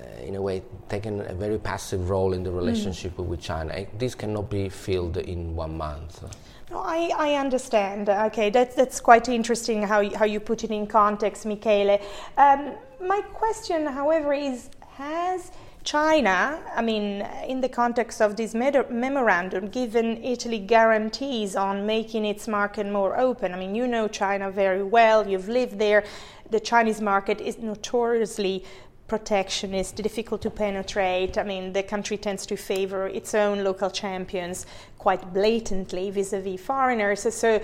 uh, 0.00 0.26
in 0.26 0.34
a 0.34 0.42
way, 0.42 0.62
taken 0.88 1.20
a 1.20 1.34
very 1.34 1.58
passive 1.58 2.10
role 2.10 2.32
in 2.32 2.42
the 2.42 2.50
relationship 2.50 3.16
mm. 3.16 3.26
with 3.26 3.40
China. 3.40 3.86
This 3.98 4.14
cannot 4.14 4.50
be 4.50 4.68
filled 4.68 5.18
in 5.18 5.54
one 5.54 5.76
month. 5.76 6.24
No, 6.70 6.80
I, 6.80 7.10
I 7.16 7.34
understand. 7.34 8.08
Okay, 8.08 8.48
that's, 8.48 8.74
that's 8.74 8.98
quite 9.00 9.28
interesting 9.28 9.82
how 9.82 10.00
how 10.16 10.24
you 10.24 10.40
put 10.40 10.64
it 10.64 10.70
in 10.70 10.86
context, 10.86 11.44
Michele. 11.44 12.00
Um, 12.38 12.72
my 13.00 13.20
question, 13.34 13.86
however, 13.86 14.32
is 14.32 14.70
has 14.96 15.52
China, 15.84 16.60
I 16.76 16.82
mean, 16.82 17.26
in 17.46 17.60
the 17.60 17.68
context 17.68 18.22
of 18.22 18.36
this 18.36 18.54
memorandum, 18.54 19.68
given 19.68 20.22
Italy 20.22 20.60
guarantees 20.60 21.56
on 21.56 21.86
making 21.86 22.24
its 22.24 22.46
market 22.46 22.86
more 22.86 23.18
open. 23.18 23.52
I 23.52 23.58
mean, 23.58 23.74
you 23.74 23.88
know 23.88 24.06
China 24.06 24.50
very 24.50 24.84
well, 24.84 25.26
you've 25.26 25.48
lived 25.48 25.78
there. 25.78 26.04
The 26.52 26.60
Chinese 26.60 27.00
market 27.00 27.40
is 27.40 27.56
notoriously 27.56 28.62
protectionist, 29.08 29.96
difficult 29.96 30.42
to 30.42 30.50
penetrate. 30.50 31.38
I 31.38 31.44
mean, 31.44 31.72
the 31.72 31.82
country 31.82 32.18
tends 32.18 32.44
to 32.44 32.56
favor 32.56 33.06
its 33.06 33.34
own 33.34 33.64
local 33.64 33.90
champions 33.90 34.66
quite 34.98 35.32
blatantly 35.32 36.10
vis 36.10 36.34
a 36.34 36.40
vis 36.40 36.60
foreigners. 36.60 37.20
So, 37.34 37.62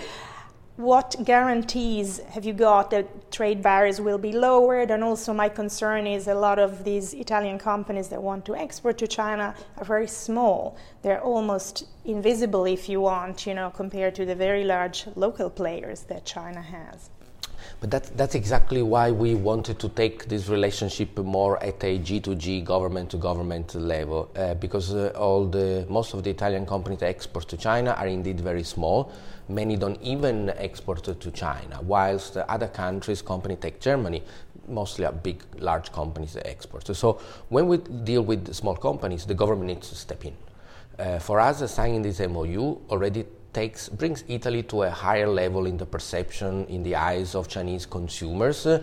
what 0.77 1.17
guarantees 1.23 2.21
have 2.35 2.47
you 2.47 2.55
got 2.55 2.91
that 2.93 3.31
trade 3.31 3.61
barriers 3.63 4.01
will 4.01 4.17
be 4.17 4.33
lowered? 4.33 4.91
And 4.91 5.05
also, 5.05 5.35
my 5.35 5.51
concern 5.51 6.07
is 6.07 6.27
a 6.27 6.35
lot 6.35 6.59
of 6.59 6.85
these 6.85 7.13
Italian 7.13 7.59
companies 7.59 8.09
that 8.09 8.23
want 8.23 8.47
to 8.47 8.57
export 8.57 8.97
to 8.99 9.07
China 9.07 9.55
are 9.77 9.85
very 9.85 10.09
small. 10.09 10.79
They're 11.03 11.21
almost 11.21 11.85
invisible, 12.07 12.65
if 12.65 12.89
you 12.89 13.03
want, 13.03 13.47
you 13.47 13.53
know, 13.53 13.69
compared 13.69 14.15
to 14.15 14.25
the 14.25 14.35
very 14.35 14.65
large 14.65 15.07
local 15.15 15.51
players 15.51 16.05
that 16.05 16.25
China 16.25 16.63
has. 16.63 17.11
But 17.81 17.93
that, 17.93 18.17
that's 18.17 18.35
exactly 18.35 18.83
why 18.83 19.13
we 19.13 19.37
wanted 19.37 19.79
to 19.79 19.89
take 19.91 20.29
this 20.29 20.49
relationship 20.49 21.17
more 21.17 21.63
at 21.63 21.85
a 21.85 21.99
G2G, 22.01 22.65
government 22.65 23.11
to 23.11 23.19
government 23.19 23.73
level, 23.77 24.31
uh, 24.35 24.55
because 24.55 24.93
uh, 24.93 25.13
all 25.15 25.47
the 25.47 25.87
most 25.89 26.13
of 26.13 26.25
the 26.25 26.31
Italian 26.31 26.67
companies 26.67 26.99
that 27.01 27.07
export 27.07 27.47
to 27.49 27.57
China 27.57 27.93
are 27.93 28.09
indeed 28.09 28.41
very 28.41 28.65
small. 28.65 29.13
Many 29.49 29.77
don't 29.77 30.03
even 30.03 30.51
export 30.51 31.05
to 31.05 31.31
China, 31.31 31.81
whilst 31.83 32.37
other 32.37 32.67
countries, 32.67 33.23
companies 33.23 33.59
take 33.61 33.81
Germany, 33.81 34.25
mostly 34.67 35.05
are 35.05 35.13
big, 35.13 35.45
large 35.59 35.93
companies 35.93 36.33
that 36.35 36.49
export. 36.49 36.85
So 36.97 37.21
when 37.49 37.69
we 37.69 37.79
deal 37.79 38.23
with 38.23 38.53
small 38.55 38.75
companies, 38.75 39.25
the 39.25 39.35
government 39.35 39.69
needs 39.69 39.89
to 39.91 39.95
step 39.95 40.25
in. 40.25 40.35
Uh, 40.99 41.21
for 41.21 41.39
us, 41.39 41.71
signing 41.71 42.03
this 42.03 42.19
MOU 42.19 42.81
already 42.91 43.25
takes 43.53 43.89
brings 43.89 44.25
Italy 44.29 44.63
to 44.65 44.83
a 44.83 44.91
higher 44.91 45.29
level 45.29 45.67
in 45.67 45.77
the 45.77 45.87
perception 45.87 46.67
in 46.67 46.83
the 46.83 46.95
eyes 46.97 47.35
of 47.35 47.49
Chinese 47.49 47.87
consumers. 47.87 48.67
Uh, 48.67 48.83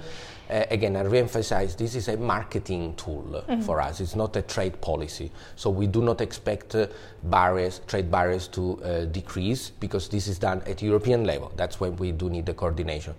again, 0.70 0.96
I 0.96 1.02
re-emphasize 1.02 1.76
this 1.76 1.96
is 1.96 2.08
a 2.08 2.18
marketing 2.18 2.96
tool 2.96 3.44
mm-hmm. 3.48 3.62
for 3.62 3.82
us. 3.82 4.00
It's 4.00 4.16
not 4.16 4.36
a 4.36 4.44
trade 4.44 4.80
policy. 4.80 5.32
So 5.56 5.70
we 5.70 5.88
do 5.88 6.02
not 6.02 6.22
expect 6.22 6.76
uh, 6.76 6.88
barriers, 7.24 7.82
trade 7.88 8.12
barriers 8.12 8.48
to 8.50 8.84
uh, 8.84 9.06
decrease 9.06 9.72
because 9.72 10.08
this 10.08 10.28
is 10.28 10.38
done 10.38 10.62
at 10.68 10.82
European 10.82 11.24
level. 11.24 11.52
That's 11.56 11.80
when 11.80 11.96
we 11.98 12.12
do 12.12 12.30
need 12.30 12.46
the 12.46 12.54
coordination. 12.54 13.16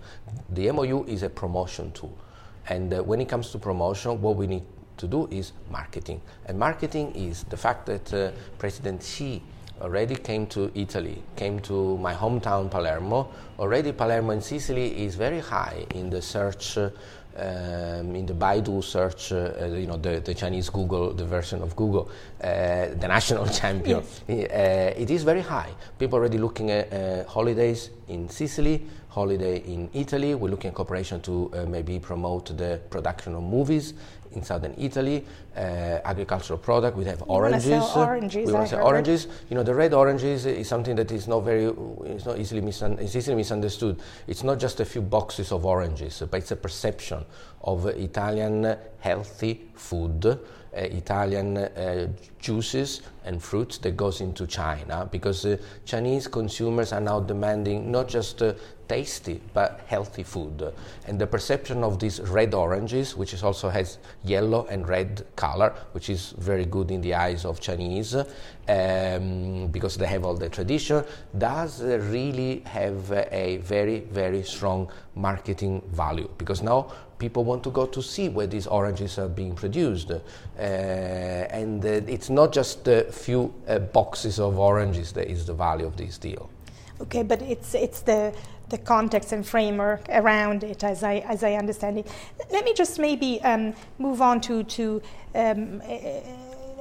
The 0.51 0.71
MOU 0.71 1.03
is 1.05 1.23
a 1.23 1.29
promotion 1.29 1.91
tool, 1.91 2.17
and 2.69 2.93
uh, 2.93 3.03
when 3.03 3.19
it 3.19 3.27
comes 3.27 3.51
to 3.51 3.57
promotion, 3.57 4.21
what 4.21 4.37
we 4.37 4.47
need 4.47 4.63
to 4.97 5.07
do 5.07 5.27
is 5.29 5.51
marketing. 5.69 6.21
And 6.45 6.57
marketing 6.57 7.13
is 7.13 7.43
the 7.43 7.57
fact 7.57 7.85
that 7.87 8.13
uh, 8.13 8.31
President 8.57 9.03
Xi 9.03 9.41
already 9.81 10.15
came 10.15 10.47
to 10.47 10.71
Italy, 10.75 11.21
came 11.35 11.59
to 11.61 11.97
my 11.97 12.13
hometown 12.13 12.69
Palermo. 12.69 13.29
Already 13.59 13.91
Palermo 13.91 14.31
in 14.31 14.41
Sicily 14.41 15.03
is 15.05 15.15
very 15.15 15.39
high 15.39 15.85
in 15.93 16.09
the 16.09 16.21
search, 16.21 16.77
um, 16.77 18.15
in 18.15 18.25
the 18.25 18.33
Baidu 18.33 18.83
search, 18.83 19.31
uh, 19.31 19.53
uh, 19.61 19.65
you 19.67 19.87
know, 19.87 19.97
the, 19.97 20.19
the 20.19 20.33
Chinese 20.33 20.69
Google, 20.69 21.13
the 21.13 21.25
version 21.25 21.61
of 21.61 21.75
Google, 21.75 22.09
uh, 22.43 22.87
the 22.99 23.07
national 23.07 23.47
champion. 23.47 24.03
Yes. 24.27 24.47
Uh, 24.57 24.93
it 24.97 25.09
is 25.09 25.23
very 25.23 25.41
high. 25.41 25.69
People 25.99 26.17
already 26.19 26.37
looking 26.37 26.71
at 26.71 26.91
uh, 26.91 27.23
holidays 27.25 27.89
in 28.07 28.29
Sicily, 28.29 28.83
holiday 29.21 29.57
in 29.65 29.89
Italy. 29.93 30.35
We're 30.35 30.51
looking 30.51 30.69
at 30.69 30.75
cooperation 30.75 31.21
to 31.21 31.51
maybe 31.67 31.99
promote 31.99 32.55
the 32.55 32.79
production 32.89 33.33
of 33.33 33.43
movies 33.43 33.93
in 34.37 34.43
southern 34.43 34.75
Italy, 34.77 35.25
uh, 35.55 35.59
agricultural 36.05 36.59
product. 36.59 36.95
We 36.97 37.05
have 37.05 37.23
oranges. 37.27 37.83
oranges. 37.95 38.47
We 38.47 38.53
want 38.53 38.65
to 38.69 38.75
sell 38.75 38.85
oranges. 38.85 39.27
You 39.49 39.55
know, 39.55 39.63
the 39.63 39.73
red 39.73 39.93
oranges 39.93 40.45
is 40.45 40.67
something 40.67 40.95
that 40.95 41.11
is 41.11 41.27
not 41.27 41.41
very, 41.41 41.65
it's 42.05 42.25
not 42.25 42.37
easily 42.37 42.61
misun- 42.61 42.99
it's 42.99 43.15
easily 43.15 43.35
misunderstood. 43.35 43.99
It's 44.27 44.43
not 44.43 44.59
just 44.59 44.79
a 44.79 44.85
few 44.85 45.01
boxes 45.01 45.51
of 45.51 45.65
oranges, 45.65 46.21
but 46.29 46.37
it's 46.37 46.51
a 46.51 46.55
perception 46.55 47.25
of 47.63 47.85
Italian 47.87 48.77
healthy 48.99 49.69
food, 49.73 50.25
uh, 50.25 50.35
Italian 50.73 51.57
uh, 51.57 52.07
juices 52.39 53.01
and 53.25 53.41
fruits 53.41 53.77
that 53.79 53.97
goes 53.97 54.21
into 54.21 54.45
China 54.45 55.07
because 55.11 55.45
uh, 55.45 55.57
Chinese 55.85 56.27
consumers 56.27 56.93
are 56.93 57.01
now 57.01 57.19
demanding 57.19 57.91
not 57.91 58.07
just 58.07 58.41
uh, 58.41 58.53
tasty 58.87 59.41
but 59.53 59.81
healthy 59.87 60.23
food. 60.23 60.73
And 61.05 61.19
the 61.19 61.27
perception 61.27 61.83
of 61.83 61.99
these 61.99 62.19
red 62.21 62.53
oranges, 62.53 63.15
which 63.15 63.33
is 63.33 63.43
also 63.43 63.69
has 63.69 63.97
yellow 64.23 64.65
and 64.67 64.87
red 64.87 65.25
color, 65.35 65.73
which 65.91 66.09
is 66.09 66.33
very 66.37 66.65
good 66.65 66.91
in 66.91 67.01
the 67.01 67.13
eyes 67.13 67.45
of 67.45 67.59
Chinese 67.59 68.15
um, 68.15 69.67
because 69.67 69.97
they 69.97 70.07
have 70.07 70.25
all 70.25 70.35
the 70.35 70.49
tradition, 70.49 71.03
does 71.37 71.81
really 71.83 72.61
have 72.65 73.11
a 73.11 73.57
very, 73.57 73.99
very 74.01 74.43
strong 74.43 74.89
marketing 75.15 75.81
value 75.91 76.29
because 76.37 76.61
now 76.61 76.91
people 77.17 77.43
want 77.43 77.63
to 77.63 77.71
go 77.71 77.85
to 77.85 78.01
see 78.01 78.29
where 78.29 78.47
these 78.47 78.67
oranges 78.67 79.17
are 79.17 79.27
being 79.27 79.55
produced. 79.55 80.11
Uh, 80.11 80.21
and 80.59 81.83
uh, 81.83 81.89
it's 82.07 82.29
not 82.29 82.53
just 82.53 82.87
a 82.87 83.11
few 83.11 83.53
uh, 83.67 83.79
boxes 83.79 84.39
of 84.39 84.59
oranges 84.59 85.11
that 85.11 85.29
is 85.29 85.45
the 85.45 85.53
value 85.53 85.85
of 85.85 85.97
this 85.97 86.17
deal. 86.17 86.49
Okay, 87.01 87.23
but 87.23 87.41
it's, 87.41 87.75
it's 87.75 88.01
the 88.01 88.33
the 88.69 88.77
context 88.77 89.31
and 89.31 89.47
framework 89.47 90.07
around 90.09 90.63
it, 90.63 90.83
as 90.83 91.03
I, 91.03 91.15
as 91.19 91.43
I 91.43 91.53
understand 91.53 91.99
it. 91.99 92.07
Let 92.51 92.65
me 92.65 92.73
just 92.73 92.99
maybe 92.99 93.41
um, 93.43 93.73
move 93.97 94.21
on 94.21 94.41
to, 94.41 94.63
to 94.63 95.01
um, 95.35 95.81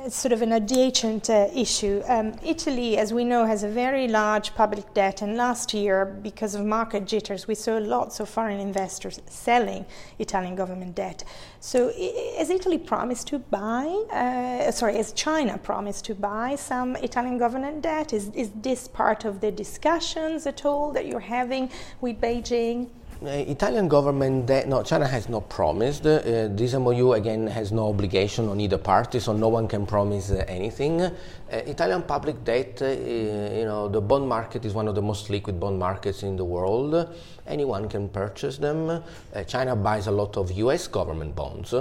sort 0.08 0.32
of 0.32 0.42
an 0.42 0.52
adjacent 0.52 1.28
uh, 1.28 1.48
issue. 1.54 2.02
Um, 2.06 2.34
Italy, 2.44 2.96
as 2.96 3.12
we 3.12 3.24
know, 3.24 3.44
has 3.46 3.62
a 3.62 3.68
very 3.68 4.08
large 4.08 4.54
public 4.54 4.94
debt, 4.94 5.22
and 5.22 5.36
last 5.36 5.74
year, 5.74 6.04
because 6.04 6.54
of 6.54 6.64
market 6.64 7.06
jitters, 7.06 7.46
we 7.48 7.54
saw 7.54 7.78
lots 7.78 8.20
of 8.20 8.28
foreign 8.28 8.60
investors 8.60 9.20
selling 9.26 9.86
Italian 10.18 10.54
government 10.54 10.94
debt. 10.94 11.24
So, 11.60 11.92
has 12.38 12.50
Italy 12.50 12.78
promised 12.78 13.26
to 13.28 13.38
buy? 13.38 13.86
Uh, 14.12 14.70
sorry, 14.70 14.96
has 14.96 15.12
China 15.12 15.58
promised 15.58 16.04
to 16.06 16.14
buy 16.14 16.56
some 16.56 16.96
Italian 16.96 17.38
government 17.38 17.82
debt? 17.82 18.12
Is 18.12 18.30
is 18.34 18.50
this 18.54 18.88
part 18.88 19.24
of 19.24 19.40
the 19.40 19.50
discussions 19.50 20.46
at 20.46 20.64
all 20.64 20.92
that 20.92 21.06
you're 21.06 21.20
having 21.20 21.70
with 22.00 22.20
Beijing? 22.20 22.88
Uh, 23.24 23.28
Italian 23.28 23.88
government 23.88 24.44
debt, 24.44 24.68
no, 24.68 24.82
China 24.82 25.06
has 25.06 25.26
not 25.30 25.48
promised. 25.48 26.04
Uh, 26.04 26.48
this 26.50 26.74
MOU 26.74 27.14
again 27.14 27.46
has 27.46 27.72
no 27.72 27.88
obligation 27.88 28.46
on 28.46 28.60
either 28.60 28.76
party, 28.76 29.20
so 29.20 29.32
no 29.32 29.48
one 29.48 29.66
can 29.66 29.86
promise 29.86 30.30
uh, 30.30 30.44
anything. 30.46 31.00
Uh, 31.00 31.10
Italian 31.48 32.02
public 32.02 32.44
debt, 32.44 32.82
uh, 32.82 32.88
you 32.88 33.64
know, 33.64 33.88
the 33.88 34.02
bond 34.02 34.28
market 34.28 34.66
is 34.66 34.74
one 34.74 34.86
of 34.86 34.94
the 34.94 35.00
most 35.00 35.30
liquid 35.30 35.58
bond 35.58 35.78
markets 35.78 36.24
in 36.24 36.36
the 36.36 36.44
world. 36.44 37.08
Anyone 37.46 37.88
can 37.88 38.10
purchase 38.10 38.58
them. 38.58 38.90
Uh, 38.90 39.44
China 39.44 39.74
buys 39.74 40.08
a 40.08 40.12
lot 40.12 40.36
of 40.36 40.52
U.S. 40.52 40.86
government 40.86 41.34
bonds 41.34 41.72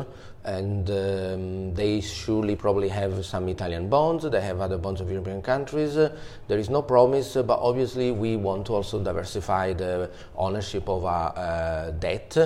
and 0.45 0.89
um, 0.91 1.73
they 1.73 1.99
surely 2.01 2.55
probably 2.55 2.87
have 2.87 3.25
some 3.25 3.49
Italian 3.49 3.89
bonds, 3.89 4.29
they 4.29 4.41
have 4.41 4.61
other 4.61 4.77
bonds 4.77 5.01
of 5.01 5.09
European 5.09 5.41
countries. 5.41 5.97
Uh, 5.97 6.15
there 6.47 6.59
is 6.59 6.69
no 6.69 6.83
promise, 6.83 7.35
uh, 7.35 7.43
but 7.43 7.59
obviously 7.59 8.11
we 8.11 8.35
want 8.35 8.67
to 8.67 8.73
also 8.73 9.03
diversify 9.03 9.73
the 9.73 10.09
ownership 10.37 10.87
of 10.87 11.03
our 11.03 11.33
uh, 11.35 11.91
debt. 11.91 12.37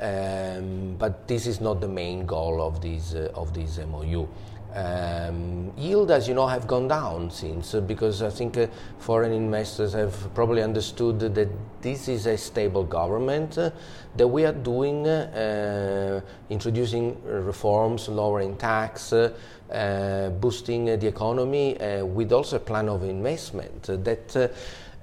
Um, 0.00 0.96
but 0.98 1.28
this 1.28 1.46
is 1.46 1.60
not 1.60 1.80
the 1.80 1.88
main 1.88 2.26
goal 2.26 2.60
of 2.60 2.82
this, 2.82 3.14
uh, 3.14 3.30
of 3.34 3.54
this 3.54 3.78
MOU. 3.78 4.26
Um, 4.74 5.72
yield, 5.76 6.10
as 6.10 6.26
you 6.26 6.34
know, 6.34 6.48
have 6.48 6.66
gone 6.66 6.88
down 6.88 7.30
since 7.30 7.74
uh, 7.74 7.80
because 7.80 8.22
I 8.22 8.30
think 8.30 8.56
uh, 8.56 8.66
foreign 8.98 9.30
investors 9.30 9.92
have 9.92 10.34
probably 10.34 10.62
understood 10.62 11.20
that 11.20 11.48
this 11.80 12.08
is 12.08 12.26
a 12.26 12.36
stable 12.36 12.82
government 12.82 13.56
uh, 13.56 13.70
that 14.16 14.26
we 14.26 14.44
are 14.44 14.52
doing, 14.52 15.06
uh, 15.06 16.20
introducing 16.50 17.22
reforms, 17.22 18.08
lowering 18.08 18.56
tax, 18.56 19.12
uh, 19.12 20.32
boosting 20.40 20.86
the 20.86 21.06
economy 21.06 21.76
with 22.02 22.32
also 22.32 22.56
a 22.56 22.60
plan 22.60 22.88
of 22.88 23.04
investment 23.04 23.84
that. 24.04 24.52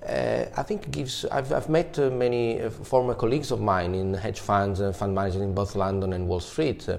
Uh, 0.01 0.45
I 0.57 0.63
think 0.63 0.89
gives. 0.89 1.25
I've, 1.25 1.53
I've 1.53 1.69
met 1.69 1.99
uh, 1.99 2.09
many 2.09 2.59
uh, 2.59 2.71
former 2.71 3.13
colleagues 3.13 3.51
of 3.51 3.61
mine 3.61 3.93
in 3.93 4.15
hedge 4.15 4.39
funds 4.39 4.79
and 4.79 4.95
fund 4.95 5.13
managers 5.13 5.43
in 5.43 5.53
both 5.53 5.75
London 5.75 6.13
and 6.13 6.27
Wall 6.27 6.39
Street, 6.39 6.89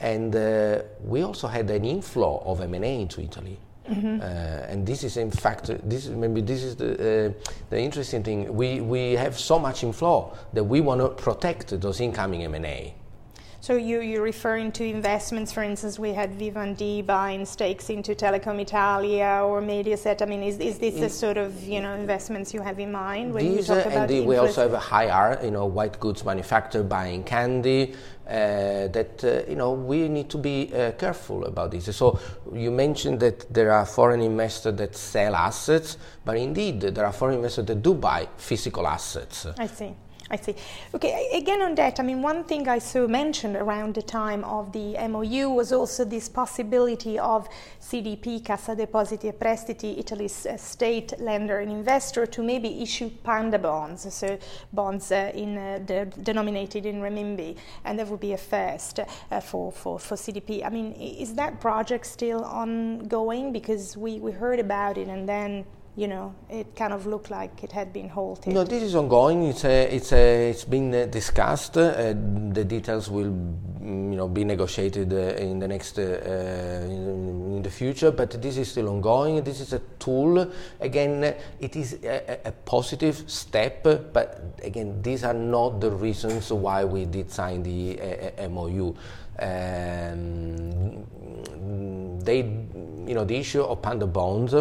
and 0.00 0.34
uh, 0.34 0.82
we 1.04 1.22
also 1.22 1.48
had 1.48 1.70
an 1.70 1.84
inflow 1.84 2.42
of 2.44 2.60
M&A 2.60 3.00
into 3.00 3.20
Italy. 3.20 3.58
Mm-hmm. 3.88 4.20
Uh, 4.20 4.24
and 4.70 4.86
this 4.86 5.02
is 5.02 5.16
in 5.16 5.30
fact 5.30 5.70
this 5.88 6.06
is 6.06 6.10
maybe 6.10 6.42
this 6.42 6.62
is 6.62 6.76
the 6.76 6.92
uh, 6.92 7.32
the 7.70 7.80
interesting 7.80 8.22
thing 8.22 8.54
we 8.54 8.82
we 8.82 9.12
have 9.12 9.38
so 9.38 9.58
much 9.58 9.82
inflow 9.82 10.36
that 10.52 10.62
we 10.62 10.82
want 10.82 11.00
to 11.00 11.08
protect 11.08 11.80
those 11.80 11.98
incoming 12.00 12.44
M&A 12.44 12.94
so 13.68 13.76
you, 13.76 14.00
you're 14.00 14.22
referring 14.22 14.72
to 14.72 14.82
investments, 14.82 15.52
for 15.52 15.62
instance, 15.62 15.98
we 15.98 16.14
had 16.14 16.32
Vivendi 16.36 17.02
buying 17.02 17.44
stakes 17.44 17.90
into 17.90 18.14
Telecom 18.14 18.58
Italia 18.58 19.42
or 19.44 19.60
Mediaset. 19.60 20.22
I 20.22 20.24
mean, 20.24 20.42
is, 20.42 20.58
is 20.58 20.78
this 20.78 20.94
the 20.94 21.10
sort 21.10 21.36
of 21.36 21.50
you 21.64 21.82
know 21.82 21.92
investments 21.92 22.54
you 22.54 22.62
have 22.62 22.78
in 22.78 22.90
mind 22.90 23.34
when 23.34 23.44
These, 23.44 23.68
you 23.68 23.74
talk 23.74 23.84
about 23.84 24.10
and 24.10 24.26
we 24.26 24.36
also 24.38 24.62
have 24.62 24.72
a 24.72 24.84
Haier, 24.90 25.44
you 25.44 25.50
know, 25.50 25.66
white 25.66 26.00
goods 26.00 26.24
manufacturer 26.24 26.82
buying 26.82 27.22
candy. 27.24 27.94
Uh, 28.26 28.88
that 28.88 29.24
uh, 29.24 29.50
you 29.50 29.56
know 29.56 29.72
we 29.72 30.08
need 30.08 30.28
to 30.28 30.38
be 30.38 30.70
uh, 30.74 30.92
careful 30.92 31.44
about 31.44 31.70
this. 31.70 31.94
So 31.94 32.18
you 32.52 32.70
mentioned 32.70 33.20
that 33.20 33.52
there 33.52 33.70
are 33.72 33.84
foreign 33.84 34.22
investors 34.22 34.76
that 34.76 34.96
sell 34.96 35.34
assets, 35.34 35.98
but 36.24 36.38
indeed 36.38 36.80
there 36.80 37.04
are 37.04 37.12
foreign 37.12 37.36
investors 37.36 37.66
that 37.66 37.82
do 37.82 37.92
buy 37.94 38.28
physical 38.36 38.86
assets. 38.86 39.46
I 39.58 39.66
see. 39.66 39.94
I 40.30 40.36
see. 40.36 40.54
Okay, 40.94 41.30
again 41.32 41.62
on 41.62 41.74
that, 41.76 41.98
I 41.98 42.02
mean, 42.02 42.20
one 42.20 42.44
thing 42.44 42.68
I 42.68 42.80
saw 42.80 43.06
mentioned 43.06 43.56
around 43.56 43.94
the 43.94 44.02
time 44.02 44.44
of 44.44 44.72
the 44.72 44.94
MOU 45.08 45.48
was 45.48 45.72
also 45.72 46.04
this 46.04 46.28
possibility 46.28 47.18
of 47.18 47.48
CDP, 47.80 48.44
Cassa 48.44 48.76
Depositi 48.76 49.24
e 49.24 49.32
Prestiti, 49.32 49.98
Italy's 49.98 50.44
uh, 50.44 50.58
state 50.58 51.18
lender 51.18 51.60
and 51.60 51.70
investor, 51.70 52.26
to 52.26 52.42
maybe 52.42 52.82
issue 52.82 53.08
panda 53.24 53.58
bonds, 53.58 54.12
so 54.12 54.38
bonds 54.74 55.10
uh, 55.12 55.32
in, 55.34 55.56
uh, 55.56 55.78
de- 55.78 56.04
denominated 56.04 56.84
in 56.84 57.00
renminbi, 57.00 57.56
and 57.86 57.98
that 57.98 58.06
would 58.08 58.20
be 58.20 58.34
a 58.34 58.38
first 58.38 59.00
uh, 59.00 59.40
for, 59.40 59.72
for, 59.72 59.98
for 59.98 60.14
CDP. 60.14 60.62
I 60.62 60.68
mean, 60.68 60.92
is 60.92 61.34
that 61.36 61.58
project 61.58 62.04
still 62.04 62.44
ongoing? 62.44 63.50
Because 63.50 63.96
we, 63.96 64.18
we 64.20 64.32
heard 64.32 64.60
about 64.60 64.98
it 64.98 65.08
and 65.08 65.26
then 65.26 65.64
you 65.98 66.06
know, 66.06 66.32
it 66.48 66.76
kind 66.76 66.92
of 66.92 67.06
looked 67.06 67.28
like 67.28 67.64
it 67.64 67.72
had 67.72 67.92
been 67.92 68.08
halted. 68.08 68.54
No, 68.54 68.62
this 68.62 68.84
is 68.84 68.94
ongoing. 68.94 69.42
It's 69.42 69.64
a, 69.64 69.92
it's 69.92 70.12
a, 70.12 70.50
it's 70.50 70.64
been 70.64 70.94
uh, 70.94 71.06
discussed. 71.06 71.76
Uh, 71.76 72.14
the 72.52 72.64
details 72.64 73.10
will, 73.10 73.34
you 73.82 74.14
know, 74.16 74.28
be 74.28 74.44
negotiated 74.44 75.12
uh, 75.12 75.42
in 75.42 75.58
the 75.58 75.66
next, 75.66 75.98
uh, 75.98 76.02
uh, 76.02 76.84
in, 76.86 77.56
in, 77.56 77.62
the 77.64 77.70
future. 77.70 78.12
But 78.12 78.40
this 78.40 78.58
is 78.58 78.70
still 78.70 78.90
ongoing. 78.90 79.42
This 79.42 79.58
is 79.58 79.72
a 79.72 79.80
tool. 79.98 80.48
Again, 80.78 81.34
it 81.58 81.74
is 81.74 81.94
a, 82.04 82.42
a, 82.44 82.52
positive 82.52 83.28
step. 83.28 83.82
But 83.82 84.60
again, 84.62 85.02
these 85.02 85.24
are 85.24 85.34
not 85.34 85.80
the 85.80 85.90
reasons 85.90 86.52
why 86.52 86.84
we 86.84 87.06
did 87.06 87.28
sign 87.32 87.64
the 87.64 87.98
MOU. 88.48 88.94
Um, 89.40 91.04
they, 92.22 92.38
you 92.38 93.14
know, 93.14 93.24
the 93.24 93.36
issue 93.36 93.62
of 93.62 93.82
panda 93.82 94.06
bonds 94.06 94.54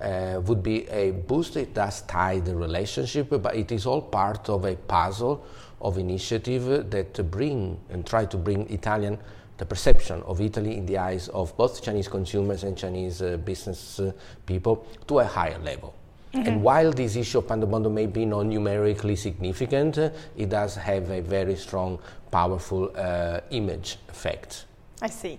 uh, 0.00 0.40
would 0.44 0.62
be 0.62 0.88
a 0.88 1.10
boost. 1.10 1.56
It 1.56 1.74
does 1.74 2.02
tie 2.02 2.40
the 2.40 2.54
relationship, 2.54 3.30
but 3.42 3.54
it 3.54 3.72
is 3.72 3.86
all 3.86 4.02
part 4.02 4.48
of 4.48 4.64
a 4.64 4.76
puzzle 4.76 5.44
of 5.80 5.98
initiative 5.98 6.90
that 6.90 7.30
bring 7.30 7.78
and 7.90 8.06
try 8.06 8.24
to 8.26 8.36
bring 8.36 8.68
Italian 8.70 9.18
the 9.58 9.66
perception 9.66 10.22
of 10.22 10.40
Italy 10.40 10.76
in 10.76 10.86
the 10.86 10.98
eyes 10.98 11.28
of 11.28 11.56
both 11.56 11.82
Chinese 11.82 12.08
consumers 12.08 12.62
and 12.62 12.76
Chinese 12.76 13.20
uh, 13.20 13.36
business 13.38 13.98
uh, 13.98 14.12
people 14.46 14.86
to 15.06 15.18
a 15.18 15.24
higher 15.24 15.58
level. 15.58 15.94
Mm-hmm. 16.32 16.46
And 16.46 16.62
while 16.62 16.92
this 16.92 17.16
issue 17.16 17.38
of 17.38 17.46
Pandabondo 17.46 17.90
may 17.90 18.06
be 18.06 18.24
non 18.24 18.48
numerically 18.48 19.16
significant, 19.16 19.98
uh, 19.98 20.10
it 20.36 20.50
does 20.50 20.76
have 20.76 21.10
a 21.10 21.20
very 21.20 21.56
strong, 21.56 21.98
powerful 22.30 22.92
uh, 22.94 23.40
image 23.50 23.98
effect. 24.08 24.66
I 25.02 25.08
see. 25.08 25.38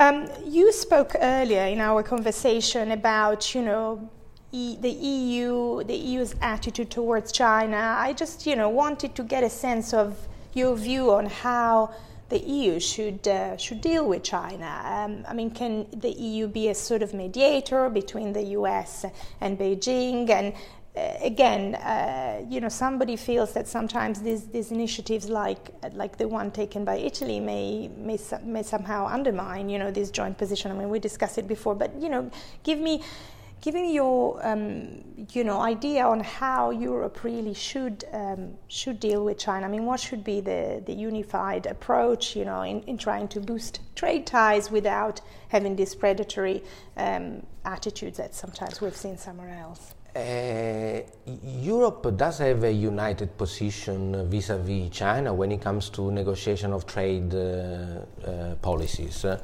Um, 0.00 0.28
you 0.46 0.70
spoke 0.72 1.16
earlier 1.20 1.64
in 1.64 1.80
our 1.80 2.04
conversation 2.04 2.92
about, 2.92 3.52
you 3.52 3.62
know, 3.62 4.08
e- 4.52 4.76
the 4.80 4.90
EU, 4.90 5.82
the 5.82 5.96
EU's 5.96 6.36
attitude 6.40 6.88
towards 6.88 7.32
China. 7.32 7.96
I 7.98 8.12
just, 8.12 8.46
you 8.46 8.54
know, 8.54 8.68
wanted 8.68 9.16
to 9.16 9.24
get 9.24 9.42
a 9.42 9.50
sense 9.50 9.92
of 9.92 10.28
your 10.54 10.76
view 10.76 11.10
on 11.10 11.26
how 11.26 11.92
the 12.28 12.38
EU 12.38 12.78
should 12.78 13.26
uh, 13.26 13.56
should 13.56 13.80
deal 13.80 14.06
with 14.06 14.22
China. 14.22 14.82
Um, 14.84 15.24
I 15.26 15.34
mean, 15.34 15.50
can 15.50 15.86
the 15.92 16.10
EU 16.10 16.46
be 16.46 16.68
a 16.68 16.74
sort 16.76 17.02
of 17.02 17.12
mediator 17.12 17.90
between 17.90 18.32
the 18.34 18.42
US 18.58 19.04
and 19.40 19.58
Beijing? 19.58 20.30
And 20.30 20.52
again, 21.22 21.74
uh, 21.76 22.44
you 22.48 22.60
know, 22.60 22.68
somebody 22.68 23.16
feels 23.16 23.52
that 23.52 23.66
sometimes 23.68 24.20
these, 24.22 24.46
these 24.46 24.70
initiatives, 24.70 25.28
like 25.28 25.70
like 25.92 26.16
the 26.16 26.28
one 26.28 26.50
taken 26.50 26.84
by 26.84 26.96
Italy, 26.96 27.40
may, 27.40 27.88
may 27.96 28.18
may 28.44 28.62
somehow 28.62 29.06
undermine, 29.06 29.68
you 29.68 29.78
know, 29.78 29.90
this 29.90 30.10
joint 30.10 30.38
position. 30.38 30.70
I 30.70 30.74
mean, 30.74 30.88
we 30.88 30.98
discussed 30.98 31.38
it 31.38 31.48
before, 31.48 31.74
but 31.74 31.94
you 32.00 32.08
know, 32.08 32.30
give 32.62 32.78
me 32.78 33.02
give 33.60 33.74
me 33.74 33.92
your 33.92 34.46
um, 34.46 35.02
you 35.32 35.44
know 35.44 35.60
idea 35.60 36.06
on 36.06 36.20
how 36.20 36.70
Europe 36.70 37.24
really 37.24 37.54
should 37.54 38.04
um, 38.12 38.54
should 38.68 39.00
deal 39.00 39.24
with 39.24 39.38
China. 39.38 39.66
I 39.66 39.68
mean, 39.68 39.84
what 39.84 40.00
should 40.00 40.24
be 40.24 40.40
the, 40.40 40.82
the 40.86 40.94
unified 40.94 41.66
approach, 41.66 42.36
you 42.36 42.44
know, 42.44 42.62
in, 42.62 42.82
in 42.82 42.98
trying 42.98 43.28
to 43.28 43.40
boost 43.40 43.80
trade 43.94 44.26
ties 44.26 44.70
without 44.70 45.20
having 45.48 45.76
these 45.76 45.94
predatory 45.94 46.62
um, 46.96 47.46
attitudes 47.64 48.18
that 48.18 48.34
sometimes 48.34 48.80
we've 48.80 48.96
seen 48.96 49.16
somewhere 49.18 49.50
else. 49.50 49.94
Uh, 50.18 51.02
Europe 51.62 52.16
does 52.16 52.38
have 52.38 52.64
a 52.64 52.72
united 52.72 53.36
position 53.38 54.28
vis-à-vis 54.28 54.90
China 54.90 55.32
when 55.32 55.52
it 55.52 55.60
comes 55.60 55.90
to 55.90 56.10
negotiation 56.10 56.72
of 56.72 56.86
trade 56.86 57.32
uh, 57.32 57.38
uh, 58.26 58.54
policies. 58.60 59.24
Uh, 59.24 59.38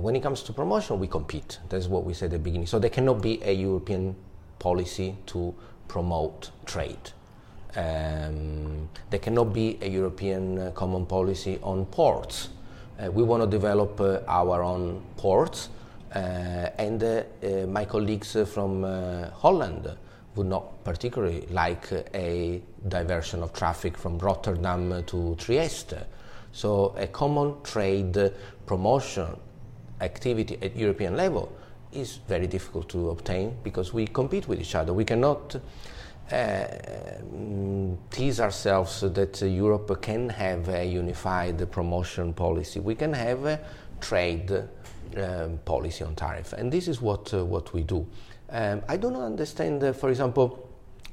when 0.00 0.16
it 0.16 0.22
comes 0.22 0.42
to 0.42 0.54
promotion, 0.54 0.98
we 0.98 1.06
compete. 1.06 1.58
That's 1.68 1.88
what 1.88 2.04
we 2.04 2.14
said 2.14 2.26
at 2.26 2.30
the 2.32 2.38
beginning. 2.38 2.66
So 2.66 2.78
there 2.78 2.88
cannot 2.88 3.20
be 3.20 3.38
a 3.42 3.52
European 3.52 4.16
policy 4.58 5.14
to 5.26 5.54
promote 5.88 6.52
trade. 6.64 7.10
Um, 7.76 8.88
there 9.10 9.20
cannot 9.20 9.52
be 9.52 9.78
a 9.82 9.88
European 9.90 10.58
uh, 10.58 10.70
common 10.70 11.04
policy 11.04 11.58
on 11.62 11.84
ports. 11.84 12.48
We 13.12 13.22
want 13.24 13.42
to 13.42 13.46
develop 13.46 14.00
our 14.26 14.62
own 14.62 15.02
ports 15.18 15.68
and 16.16 17.02
uh, 17.02 17.22
uh, 17.42 17.66
my 17.66 17.84
colleagues 17.84 18.36
from 18.52 18.82
Holland 19.32 19.96
would 20.34 20.46
not 20.46 20.84
particularly 20.84 21.46
like 21.50 21.90
a 22.14 22.60
diversion 22.88 23.42
of 23.42 23.52
traffic 23.52 23.96
from 23.96 24.18
Rotterdam 24.18 25.02
to 25.06 25.34
Trieste. 25.36 25.94
So 26.52 26.94
a 26.98 27.06
common 27.06 27.62
trade 27.62 28.32
promotion 28.66 29.36
activity 30.00 30.58
at 30.62 30.76
European 30.76 31.16
level 31.16 31.52
is 31.92 32.16
very 32.28 32.46
difficult 32.46 32.88
to 32.90 33.10
obtain 33.10 33.56
because 33.62 33.92
we 33.92 34.06
compete 34.06 34.46
with 34.48 34.60
each 34.60 34.74
other. 34.74 34.92
We 34.92 35.04
cannot 35.04 35.56
uh, 36.30 36.66
tease 38.10 38.40
ourselves 38.40 39.00
that 39.00 39.42
uh, 39.42 39.46
Europe 39.46 40.02
can 40.02 40.28
have 40.28 40.68
a 40.68 40.84
unified 40.84 41.70
promotion 41.70 42.32
policy. 42.34 42.80
We 42.80 42.94
can 42.94 43.12
have 43.12 43.44
a 43.46 43.60
trade 44.00 44.68
um, 45.18 45.58
policy 45.64 46.04
on 46.04 46.14
tariff, 46.14 46.52
and 46.52 46.72
this 46.72 46.88
is 46.88 47.00
what 47.00 47.32
uh, 47.34 47.44
what 47.44 47.72
we 47.72 47.82
do. 47.82 48.06
Um, 48.50 48.82
I 48.88 48.96
do 48.96 49.10
not 49.10 49.22
understand, 49.22 49.82
uh, 49.82 49.92
for 49.92 50.10
example, 50.10 50.68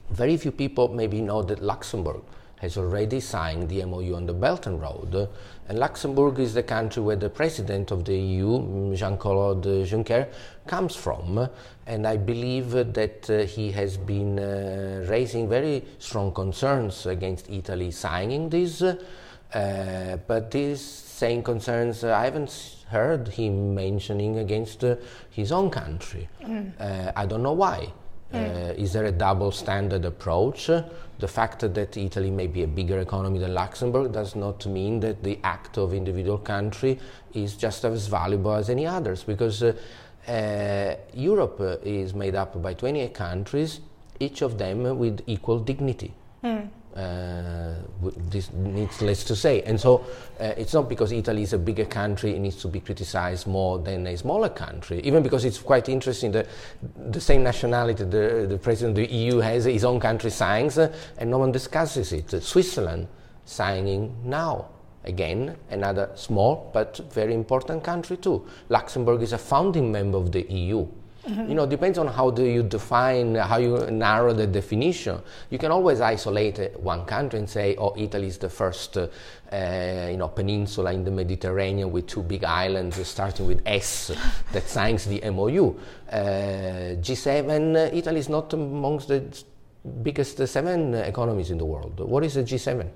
very 0.10 0.38
few 0.38 0.52
people 0.52 0.90
maybe 0.90 1.22
know 1.22 1.42
that 1.42 1.62
Luxembourg 1.62 2.22
has 2.58 2.78
already 2.78 3.20
signed 3.20 3.68
the 3.68 3.84
MOU 3.84 4.16
on 4.16 4.26
the 4.26 4.34
Belt 4.34 4.68
and 4.68 4.82
Road, 4.82 5.28
and 5.68 5.80
Luxembourg 5.80 6.40
is 6.40 6.54
the 6.54 6.64
country 6.64 7.04
where 7.04 7.18
the 7.18 7.30
president 7.30 7.92
of 7.92 8.06
the 8.06 8.16
EU, 8.16 8.96
Jean-Claude 8.96 9.64
Juncker, 9.64 10.30
comes 10.66 10.96
from, 10.96 11.50
and 11.86 12.08
I 12.08 12.16
believe 12.16 12.72
that 12.72 13.30
uh, 13.30 13.40
he 13.40 13.72
has 13.72 13.98
been 13.98 14.40
uh, 14.40 15.06
raising 15.10 15.50
very 15.50 15.84
strong 16.00 16.32
concerns 16.32 17.06
against 17.06 17.50
Italy 17.50 17.92
signing 17.92 18.50
this. 18.50 18.82
Uh, 18.82 20.18
but 20.26 20.50
these 20.50 20.82
same 21.14 21.44
concerns, 21.44 22.04
I 22.04 22.26
haven't 22.26 22.78
heard 22.90 23.28
him 23.28 23.76
mentioning 23.76 24.40
against 24.40 24.84
uh, 24.84 24.96
his 25.30 25.52
own 25.52 25.70
country. 25.70 26.28
Mm. 26.42 26.74
Uh, 26.80 27.12
I 27.16 27.26
don't 27.26 27.44
know 27.44 27.54
why. 27.54 27.94
Uh, 28.34 28.74
is 28.76 28.94
there 28.94 29.06
a 29.06 29.12
double 29.12 29.52
standard 29.52 30.06
approach? 30.06 30.66
The 30.66 31.28
fact 31.28 31.60
that 31.60 31.96
Italy 31.96 32.32
may 32.32 32.48
be 32.48 32.64
a 32.64 32.68
bigger 32.68 33.00
economy 33.00 33.38
than 33.38 33.54
Luxembourg 33.54 34.12
does 34.12 34.36
not 34.36 34.66
mean 34.66 35.00
that 35.02 35.24
the 35.24 35.38
act 35.44 35.78
of 35.78 35.94
individual 35.94 36.40
country 36.40 37.00
is 37.34 37.56
just 37.56 37.86
as 37.86 38.08
valuable 38.08 38.54
as 38.54 38.72
any 38.72 38.88
others 38.88 39.24
because 39.24 39.62
uh, 39.62 39.74
uh, 40.28 40.96
Europe 41.14 41.58
uh, 41.60 41.78
is 41.84 42.16
made 42.16 42.34
up 42.34 42.60
by 42.60 42.74
28 42.74 43.14
countries, 43.14 43.82
each 44.20 44.42
of 44.42 44.58
them 44.58 44.98
with 44.98 45.22
equal 45.28 45.60
dignity. 45.60 46.12
Mm. 46.44 46.70
Uh, 46.96 47.74
this 48.30 48.52
needs 48.54 49.02
less 49.02 49.24
to 49.24 49.36
say. 49.36 49.64
And 49.64 49.80
so 49.80 50.06
uh, 50.40 50.54
it's 50.56 50.76
not 50.76 50.88
because 50.88 51.12
Italy 51.12 51.42
is 51.42 51.54
a 51.54 51.58
bigger 51.58 51.86
country, 51.86 52.36
it 52.36 52.40
needs 52.40 52.58
to 52.58 52.68
be 52.68 52.82
criticized 52.82 53.48
more 53.48 53.80
than 53.80 54.06
a 54.06 54.16
smaller 54.16 54.50
country, 54.50 55.00
even 55.00 55.24
because 55.24 55.44
it's 55.44 55.58
quite 55.58 55.90
interesting 55.90 56.32
that 56.34 56.48
the 57.10 57.20
same 57.20 57.42
nationality 57.44 58.04
the, 58.04 58.46
the 58.48 58.60
president 58.62 58.98
of 58.98 59.08
the 59.08 59.12
EU 59.12 59.38
has 59.38 59.66
his 59.66 59.84
own 59.84 60.00
country 60.00 60.30
signs 60.30 60.78
uh, 60.78 60.94
and 61.18 61.32
no 61.32 61.40
one 61.40 61.52
discusses 61.52 62.14
it. 62.14 62.30
Switzerland 62.44 63.08
signing 63.46 64.16
now. 64.24 64.70
Again, 65.06 65.58
another 65.70 66.12
small 66.16 66.70
but 66.74 67.12
very 67.12 67.34
important 67.34 67.84
country 67.84 68.18
too. 68.18 68.48
Luxembourg 68.70 69.22
is 69.22 69.34
a 69.34 69.38
founding 69.38 69.92
member 69.92 70.18
of 70.18 70.32
the 70.32 70.44
EU. 70.44 70.88
Mm-hmm. 71.28 71.50
You 71.50 71.56
know, 71.56 71.66
depends 71.66 71.98
on 71.98 72.08
how 72.08 72.32
do 72.32 72.44
you 72.44 72.64
define, 72.64 73.36
how 73.36 73.58
you 73.58 73.78
narrow 73.90 74.34
the 74.34 74.46
definition. 74.46 75.22
You 75.50 75.58
can 75.58 75.72
always 75.72 76.02
isolate 76.02 76.78
one 76.80 77.06
country 77.06 77.40
and 77.40 77.50
say, 77.50 77.78
oh, 77.78 77.94
Italy 77.98 78.28
is 78.28 78.38
the 78.38 78.50
first, 78.50 78.98
uh, 78.98 79.08
you 79.52 80.18
know, 80.18 80.28
peninsula 80.28 80.92
in 80.92 81.06
the 81.06 81.12
Mediterranean 81.12 81.92
with 81.94 82.08
two 82.08 82.24
big 82.24 82.44
islands, 82.44 83.06
starting 83.08 83.48
with 83.48 83.62
S, 83.66 84.12
that 84.52 84.68
signs 84.68 85.06
the 85.06 85.22
MOU. 85.32 85.80
Uh, 86.12 86.16
G7, 87.00 87.94
Italy 87.94 88.20
is 88.20 88.28
not 88.28 88.52
amongst 88.52 89.08
the 89.08 89.24
biggest 90.02 90.46
seven 90.48 90.94
economies 90.94 91.52
in 91.52 91.58
the 91.58 91.66
world. 91.66 92.00
What 92.00 92.26
is 92.26 92.34
the 92.34 92.44
G7? 92.44 92.90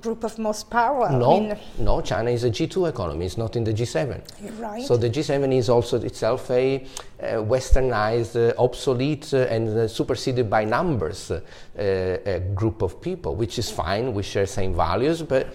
Group 0.00 0.22
of 0.22 0.38
most 0.38 0.68
power. 0.68 1.10
No, 1.10 1.36
I 1.36 1.40
mean, 1.40 1.58
no, 1.78 2.00
China 2.02 2.30
is 2.30 2.44
a 2.44 2.50
G2 2.50 2.90
economy, 2.90 3.24
it's 3.24 3.38
not 3.38 3.56
in 3.56 3.64
the 3.64 3.72
G7. 3.72 4.20
Right. 4.58 4.84
So 4.84 4.96
the 4.96 5.08
G7 5.08 5.56
is 5.56 5.70
also 5.70 6.00
itself 6.02 6.50
a 6.50 6.84
uh, 7.20 7.24
westernized, 7.36 8.36
uh, 8.36 8.62
obsolete, 8.62 9.32
uh, 9.32 9.38
and 9.48 9.68
uh, 9.68 9.88
superseded 9.88 10.50
by 10.50 10.64
numbers 10.64 11.30
uh, 11.30 11.40
uh, 11.80 12.38
group 12.54 12.82
of 12.82 13.00
people, 13.00 13.34
which 13.34 13.58
is 13.58 13.70
fine, 13.70 14.12
we 14.12 14.22
share 14.22 14.46
same 14.46 14.74
values, 14.74 15.22
but 15.22 15.54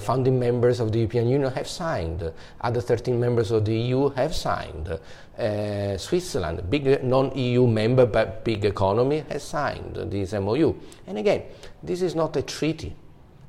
founding 0.00 0.38
members 0.38 0.78
of 0.78 0.92
the 0.92 0.98
European 0.98 1.28
Union 1.28 1.50
have 1.52 1.66
signed. 1.66 2.32
Other 2.60 2.80
13 2.80 3.18
members 3.18 3.50
of 3.50 3.64
the 3.64 3.74
EU 3.74 4.08
have 4.10 4.34
signed. 4.34 4.98
Switzerland, 5.98 6.70
big 6.70 7.02
non-EU 7.02 7.66
member 7.66 8.06
but 8.06 8.44
big 8.44 8.64
economy, 8.64 9.24
has 9.28 9.42
signed 9.42 9.96
this 10.12 10.32
MOU. 10.32 10.74
And 11.08 11.18
again, 11.18 11.42
this 11.82 12.02
is 12.02 12.14
not 12.14 12.36
a 12.36 12.42
treaty. 12.42 12.94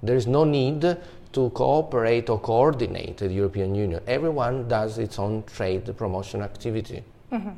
There 0.04 0.16
is 0.16 0.28
no 0.28 0.44
need 0.44 0.82
to 0.82 1.50
cooperate 1.52 2.30
or 2.30 2.40
coordinate 2.40 3.18
the 3.18 3.28
European 3.28 3.76
Union. 3.76 4.02
Everyone 4.08 4.68
does 4.68 4.98
its 4.98 5.20
own 5.20 5.44
trade 5.44 5.96
promotion 5.98 6.42
activity. 6.42 7.04
Mm-hmm. 7.32 7.52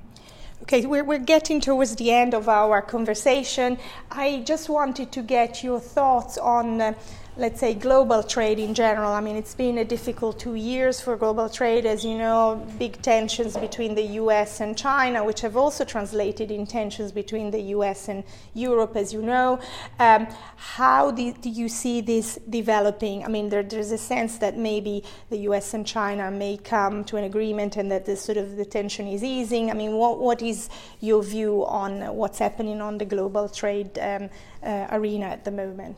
Okay, 0.64 0.86
we're, 0.86 1.04
we're 1.04 1.20
getting 1.20 1.60
towards 1.60 1.96
the 1.96 2.12
end 2.12 2.34
of 2.34 2.48
our 2.48 2.82
conversation. 2.82 3.78
I 4.12 4.44
just 4.46 4.70
wanted 4.70 5.12
to 5.12 5.22
get 5.22 5.64
your 5.64 5.80
thoughts 5.80 6.38
on. 6.38 6.80
Uh, 6.80 6.94
let's 7.36 7.60
say, 7.60 7.74
global 7.74 8.22
trade 8.22 8.60
in 8.60 8.76
general. 8.76 9.12
I 9.12 9.20
mean, 9.20 9.36
it's 9.36 9.56
been 9.56 9.80
a 9.80 9.86
difficult 9.86 10.40
two 10.40 10.54
years 10.54 11.02
for 11.02 11.18
global 11.18 11.50
trade, 11.50 11.84
as 11.86 12.06
you 12.06 12.16
know, 12.16 12.64
big 12.78 13.02
tensions 13.02 13.58
between 13.58 13.96
the 13.96 14.04
US 14.22 14.62
and 14.62 14.78
China, 14.78 15.24
which 15.24 15.42
have 15.42 15.58
also 15.58 15.84
translated 15.84 16.52
in 16.52 16.68
tensions 16.68 17.12
between 17.12 17.50
the 17.50 17.62
US 17.78 18.08
and 18.08 18.24
Europe, 18.54 18.96
as 18.96 19.12
you 19.12 19.24
know. 19.24 19.60
Um, 19.98 20.28
how 20.56 21.10
do, 21.10 21.34
do, 21.34 21.50
you 21.50 21.70
see 21.70 22.02
this 22.02 22.40
developing? 22.50 23.26
I 23.26 23.30
mean, 23.30 23.50
there, 23.50 23.64
there's 23.64 23.92
a 23.92 23.98
sense 23.98 24.38
that 24.38 24.56
maybe 24.56 25.04
the 25.32 25.38
US 25.50 25.74
and 25.74 25.88
China 25.88 26.30
may 26.30 26.58
come 26.58 27.04
to 27.06 27.18
an 27.18 27.24
agreement 27.24 27.78
and 27.78 27.92
that 27.92 28.06
the 28.06 28.16
sort 28.16 28.38
of 28.38 28.58
the 28.58 28.66
tension 28.66 29.08
is 29.08 29.24
easing. 29.24 29.72
I 29.72 29.74
mean, 29.74 29.94
what, 29.94 30.20
what 30.20 30.44
is 30.44 30.70
your 31.00 31.24
view 31.24 31.66
on 31.66 32.16
what's 32.16 32.38
happening 32.38 32.80
on 32.80 33.00
the 33.00 33.06
global 33.06 33.50
trade 33.50 33.98
um, 33.98 34.30
uh, 34.62 34.88
arena 34.92 35.26
at 35.26 35.46
the 35.46 35.52
moment? 35.52 35.98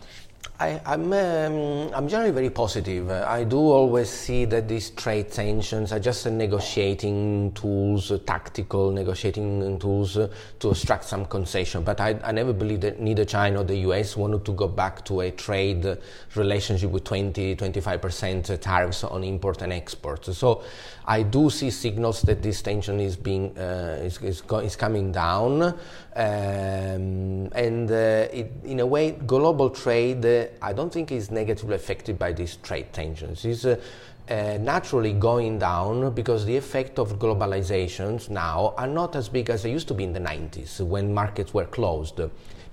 I, 0.57 0.81
am 0.85 1.11
I'm, 1.11 1.13
um, 1.13 1.93
I'm 1.93 2.07
generally 2.07 2.31
very 2.31 2.49
positive. 2.49 3.11
I 3.11 3.43
do 3.43 3.57
always 3.57 4.09
see 4.09 4.45
that 4.45 4.69
these 4.69 4.89
trade 4.91 5.29
tensions 5.29 5.91
are 5.91 5.99
just 5.99 6.25
negotiating 6.27 7.51
tools, 7.53 8.11
tactical 8.25 8.91
negotiating 8.91 9.77
tools 9.79 10.13
to 10.13 10.69
extract 10.69 11.03
some 11.03 11.25
concession. 11.25 11.83
But 11.83 11.99
I, 11.99 12.17
I 12.23 12.31
never 12.31 12.53
believe 12.53 12.81
that 12.81 13.01
neither 13.01 13.25
China 13.25 13.61
or 13.61 13.63
the 13.65 13.75
US 13.89 14.15
wanted 14.15 14.45
to 14.45 14.53
go 14.53 14.69
back 14.69 15.03
to 15.05 15.21
a 15.21 15.31
trade 15.31 15.97
relationship 16.35 16.89
with 16.89 17.03
20, 17.03 17.57
25% 17.57 18.59
tariffs 18.61 19.03
on 19.03 19.25
import 19.25 19.61
and 19.61 19.73
export. 19.73 20.23
So 20.25 20.63
I 21.07 21.23
do 21.23 21.49
see 21.49 21.69
signals 21.69 22.21
that 22.23 22.41
this 22.41 22.61
tension 22.61 22.99
is 22.99 23.15
being 23.15 23.55
uh, 23.57 23.99
is, 24.01 24.19
is, 24.21 24.41
is, 24.63 24.75
coming 24.75 25.11
down, 25.11 25.61
um, 25.61 25.75
and 26.15 27.91
uh, 27.91 28.27
it, 28.33 28.51
in 28.63 28.79
a 28.79 28.85
way, 28.85 29.11
global 29.11 29.69
trade 29.69 30.25
uh, 30.25 30.44
I 30.61 30.73
don't 30.73 30.91
think 30.91 31.11
is 31.11 31.31
negatively 31.31 31.75
affected 31.75 32.17
by 32.17 32.33
these 32.33 32.57
trade 32.57 32.93
tensions. 32.93 33.45
It's 33.45 33.65
uh, 33.65 33.79
uh, 34.29 34.57
naturally 34.59 35.13
going 35.13 35.59
down 35.59 36.13
because 36.13 36.45
the 36.45 36.57
effect 36.57 36.97
of 36.97 37.19
globalizations 37.19 38.29
now 38.29 38.73
are 38.77 38.87
not 38.87 39.15
as 39.15 39.29
big 39.29 39.49
as 39.49 39.63
they 39.63 39.71
used 39.71 39.87
to 39.89 39.93
be 39.93 40.03
in 40.03 40.13
the 40.13 40.19
90s 40.19 40.81
when 40.81 41.13
markets 41.13 41.53
were 41.53 41.65
closed 41.65 42.19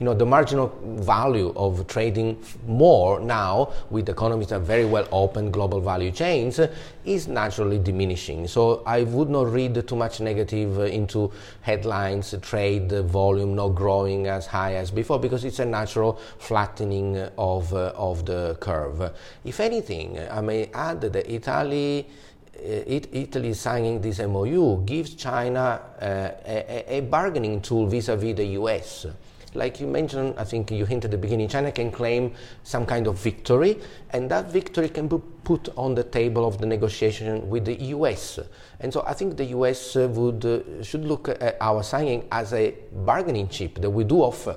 you 0.02 0.06
know, 0.06 0.14
the 0.14 0.26
marginal 0.26 0.76
value 0.82 1.52
of 1.54 1.86
trading 1.86 2.36
more 2.66 3.20
now 3.20 3.72
with 3.88 4.08
economies 4.08 4.48
that 4.48 4.56
are 4.56 4.58
very 4.58 4.84
well 4.84 5.06
open 5.12 5.52
global 5.52 5.80
value 5.80 6.10
chains 6.10 6.58
is 7.04 7.28
naturally 7.28 7.78
diminishing. 7.78 8.48
So 8.48 8.82
I 8.84 9.04
would 9.04 9.30
not 9.30 9.46
read 9.52 9.86
too 9.86 9.94
much 9.94 10.18
negative 10.20 10.76
into 10.80 11.30
headlines, 11.60 12.34
trade 12.42 12.90
volume 12.90 13.54
not 13.54 13.76
growing 13.76 14.26
as 14.26 14.44
high 14.44 14.74
as 14.74 14.90
before 14.90 15.20
because 15.20 15.44
it's 15.44 15.60
a 15.60 15.66
natural 15.66 16.18
flattening 16.40 17.18
of, 17.38 17.72
uh, 17.72 17.92
of 17.94 18.26
the 18.26 18.56
curve. 18.58 19.12
If 19.44 19.60
anything, 19.60 20.18
I 20.18 20.40
may 20.40 20.68
add 20.74 21.02
that 21.02 21.32
Italy 21.32 22.08
it, 22.54 23.08
Italy 23.12 23.54
signing 23.54 24.00
this 24.00 24.18
MOU 24.18 24.82
gives 24.84 25.14
China 25.14 25.80
uh, 26.00 26.30
a, 26.44 26.96
a, 26.96 27.00
bargaining 27.00 27.60
tool 27.60 27.86
vis-à-vis 27.86 28.36
the 28.36 28.46
US 28.58 29.06
like 29.54 29.80
you 29.80 29.86
mentioned, 29.86 30.34
I 30.38 30.44
think 30.44 30.70
you 30.70 30.84
hinted 30.86 31.06
at 31.06 31.10
the 31.12 31.18
beginning, 31.18 31.48
China 31.48 31.70
can 31.70 31.90
claim 31.90 32.34
some 32.62 32.86
kind 32.86 33.06
of 33.06 33.18
victory, 33.18 33.78
and 34.10 34.30
that 34.30 34.50
victory 34.50 34.88
can 34.88 35.08
be 35.08 35.18
put 35.44 35.68
on 35.76 35.94
the 35.94 36.04
table 36.04 36.46
of 36.46 36.58
the 36.58 36.66
negotiation 36.66 37.48
with 37.48 37.64
the 37.64 37.74
US. 37.96 38.38
And 38.80 38.92
so 38.92 39.04
I 39.06 39.12
think 39.12 39.36
the 39.36 39.46
US 39.56 39.94
would 39.96 40.44
uh, 40.44 40.82
should 40.82 41.04
look 41.04 41.28
at 41.28 41.56
our 41.60 41.82
signing 41.82 42.26
as 42.32 42.52
a 42.52 42.74
bargaining 42.92 43.48
chip 43.48 43.80
that 43.80 43.90
we 43.90 44.04
do 44.04 44.22
offer 44.22 44.56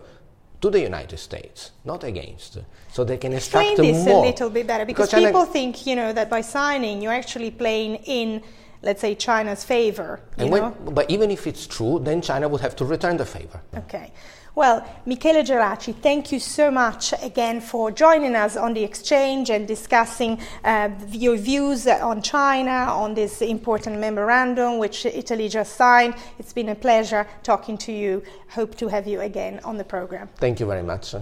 to 0.61 0.69
the 0.69 0.79
United 0.79 1.17
States, 1.17 1.71
not 1.83 2.03
against. 2.03 2.59
So 2.91 3.03
they 3.03 3.17
can 3.17 3.33
extract 3.33 3.71
Explain 3.71 3.93
this 3.93 4.05
more. 4.05 4.23
a 4.23 4.27
little 4.27 4.49
bit 4.49 4.65
better, 4.65 4.85
because, 4.85 5.09
because 5.09 5.25
people 5.25 5.45
think, 5.45 5.85
you 5.85 5.95
know, 5.95 6.13
that 6.13 6.29
by 6.29 6.41
signing 6.41 7.01
you're 7.01 7.13
actually 7.13 7.51
playing 7.51 7.95
in 8.05 8.41
let's 8.81 9.01
say 9.01 9.15
China's 9.15 9.63
favor. 9.63 10.21
When, 10.37 10.71
but 10.93 11.09
even 11.09 11.31
if 11.31 11.47
it's 11.47 11.65
true, 11.65 11.99
then 11.99 12.21
China 12.21 12.47
would 12.47 12.61
have 12.61 12.75
to 12.77 12.85
return 12.85 13.17
the 13.17 13.25
favor. 13.25 13.59
Okay. 13.75 14.11
Well, 14.55 14.87
Michele 15.05 15.43
Geraci, 15.43 15.93
thank 15.93 16.31
you 16.31 16.39
so 16.39 16.71
much 16.71 17.13
again 17.21 17.59
for 17.59 17.91
joining 17.91 18.35
us 18.37 18.55
on 18.55 18.73
the 18.73 18.83
exchange 18.83 19.49
and 19.49 19.67
discussing 19.67 20.39
uh, 20.63 20.91
your 21.11 21.35
views 21.35 21.85
on 21.87 22.21
China, 22.21 22.71
on 22.71 23.15
this 23.15 23.41
important 23.41 23.99
memorandum 23.99 24.77
which 24.77 25.05
Italy 25.05 25.49
just 25.49 25.75
signed. 25.75 26.15
It's 26.39 26.53
been 26.53 26.69
a 26.69 26.75
pleasure 26.75 27.27
talking 27.43 27.77
to 27.79 27.91
you. 27.91 28.23
Hope 28.49 28.75
to 28.77 28.87
have 28.87 29.05
you 29.07 29.19
again 29.19 29.59
on 29.65 29.77
the 29.77 29.83
program. 29.83 30.29
Thank 30.37 30.61
you 30.61 30.65
very 30.65 30.83
much. 30.83 31.13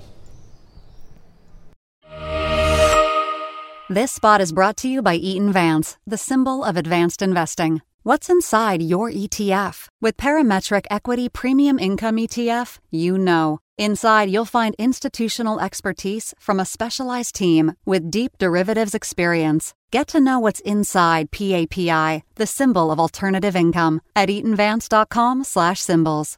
This 3.89 4.11
spot 4.11 4.41
is 4.41 4.51
brought 4.51 4.77
to 4.77 4.87
you 4.87 5.01
by 5.01 5.15
Eaton 5.15 5.51
Vance, 5.51 5.97
the 6.05 6.17
symbol 6.17 6.63
of 6.63 6.77
advanced 6.77 7.23
investing. 7.23 7.81
What's 8.05 8.29
inside 8.29 8.81
your 8.81 9.09
ETF? 9.09 9.87
With 10.01 10.17
Parametric 10.17 10.85
Equity 10.91 11.29
Premium 11.29 11.79
Income 11.79 12.17
ETF, 12.17 12.79
you 12.91 13.17
know. 13.17 13.59
Inside, 13.77 14.29
you'll 14.29 14.43
find 14.43 14.75
institutional 14.77 15.61
expertise 15.61 16.33
from 16.37 16.59
a 16.59 16.65
specialized 16.65 17.33
team 17.33 17.77
with 17.85 18.11
deep 18.11 18.33
derivatives 18.37 18.93
experience. 18.93 19.73
Get 19.89 20.09
to 20.09 20.19
know 20.19 20.37
what's 20.37 20.59
inside 20.59 21.31
PAPI, 21.31 22.23
the 22.35 22.45
symbol 22.45 22.91
of 22.91 22.99
alternative 22.99 23.55
income, 23.55 24.01
at 24.17 24.27
eatonvance.com/symbols. 24.27 26.37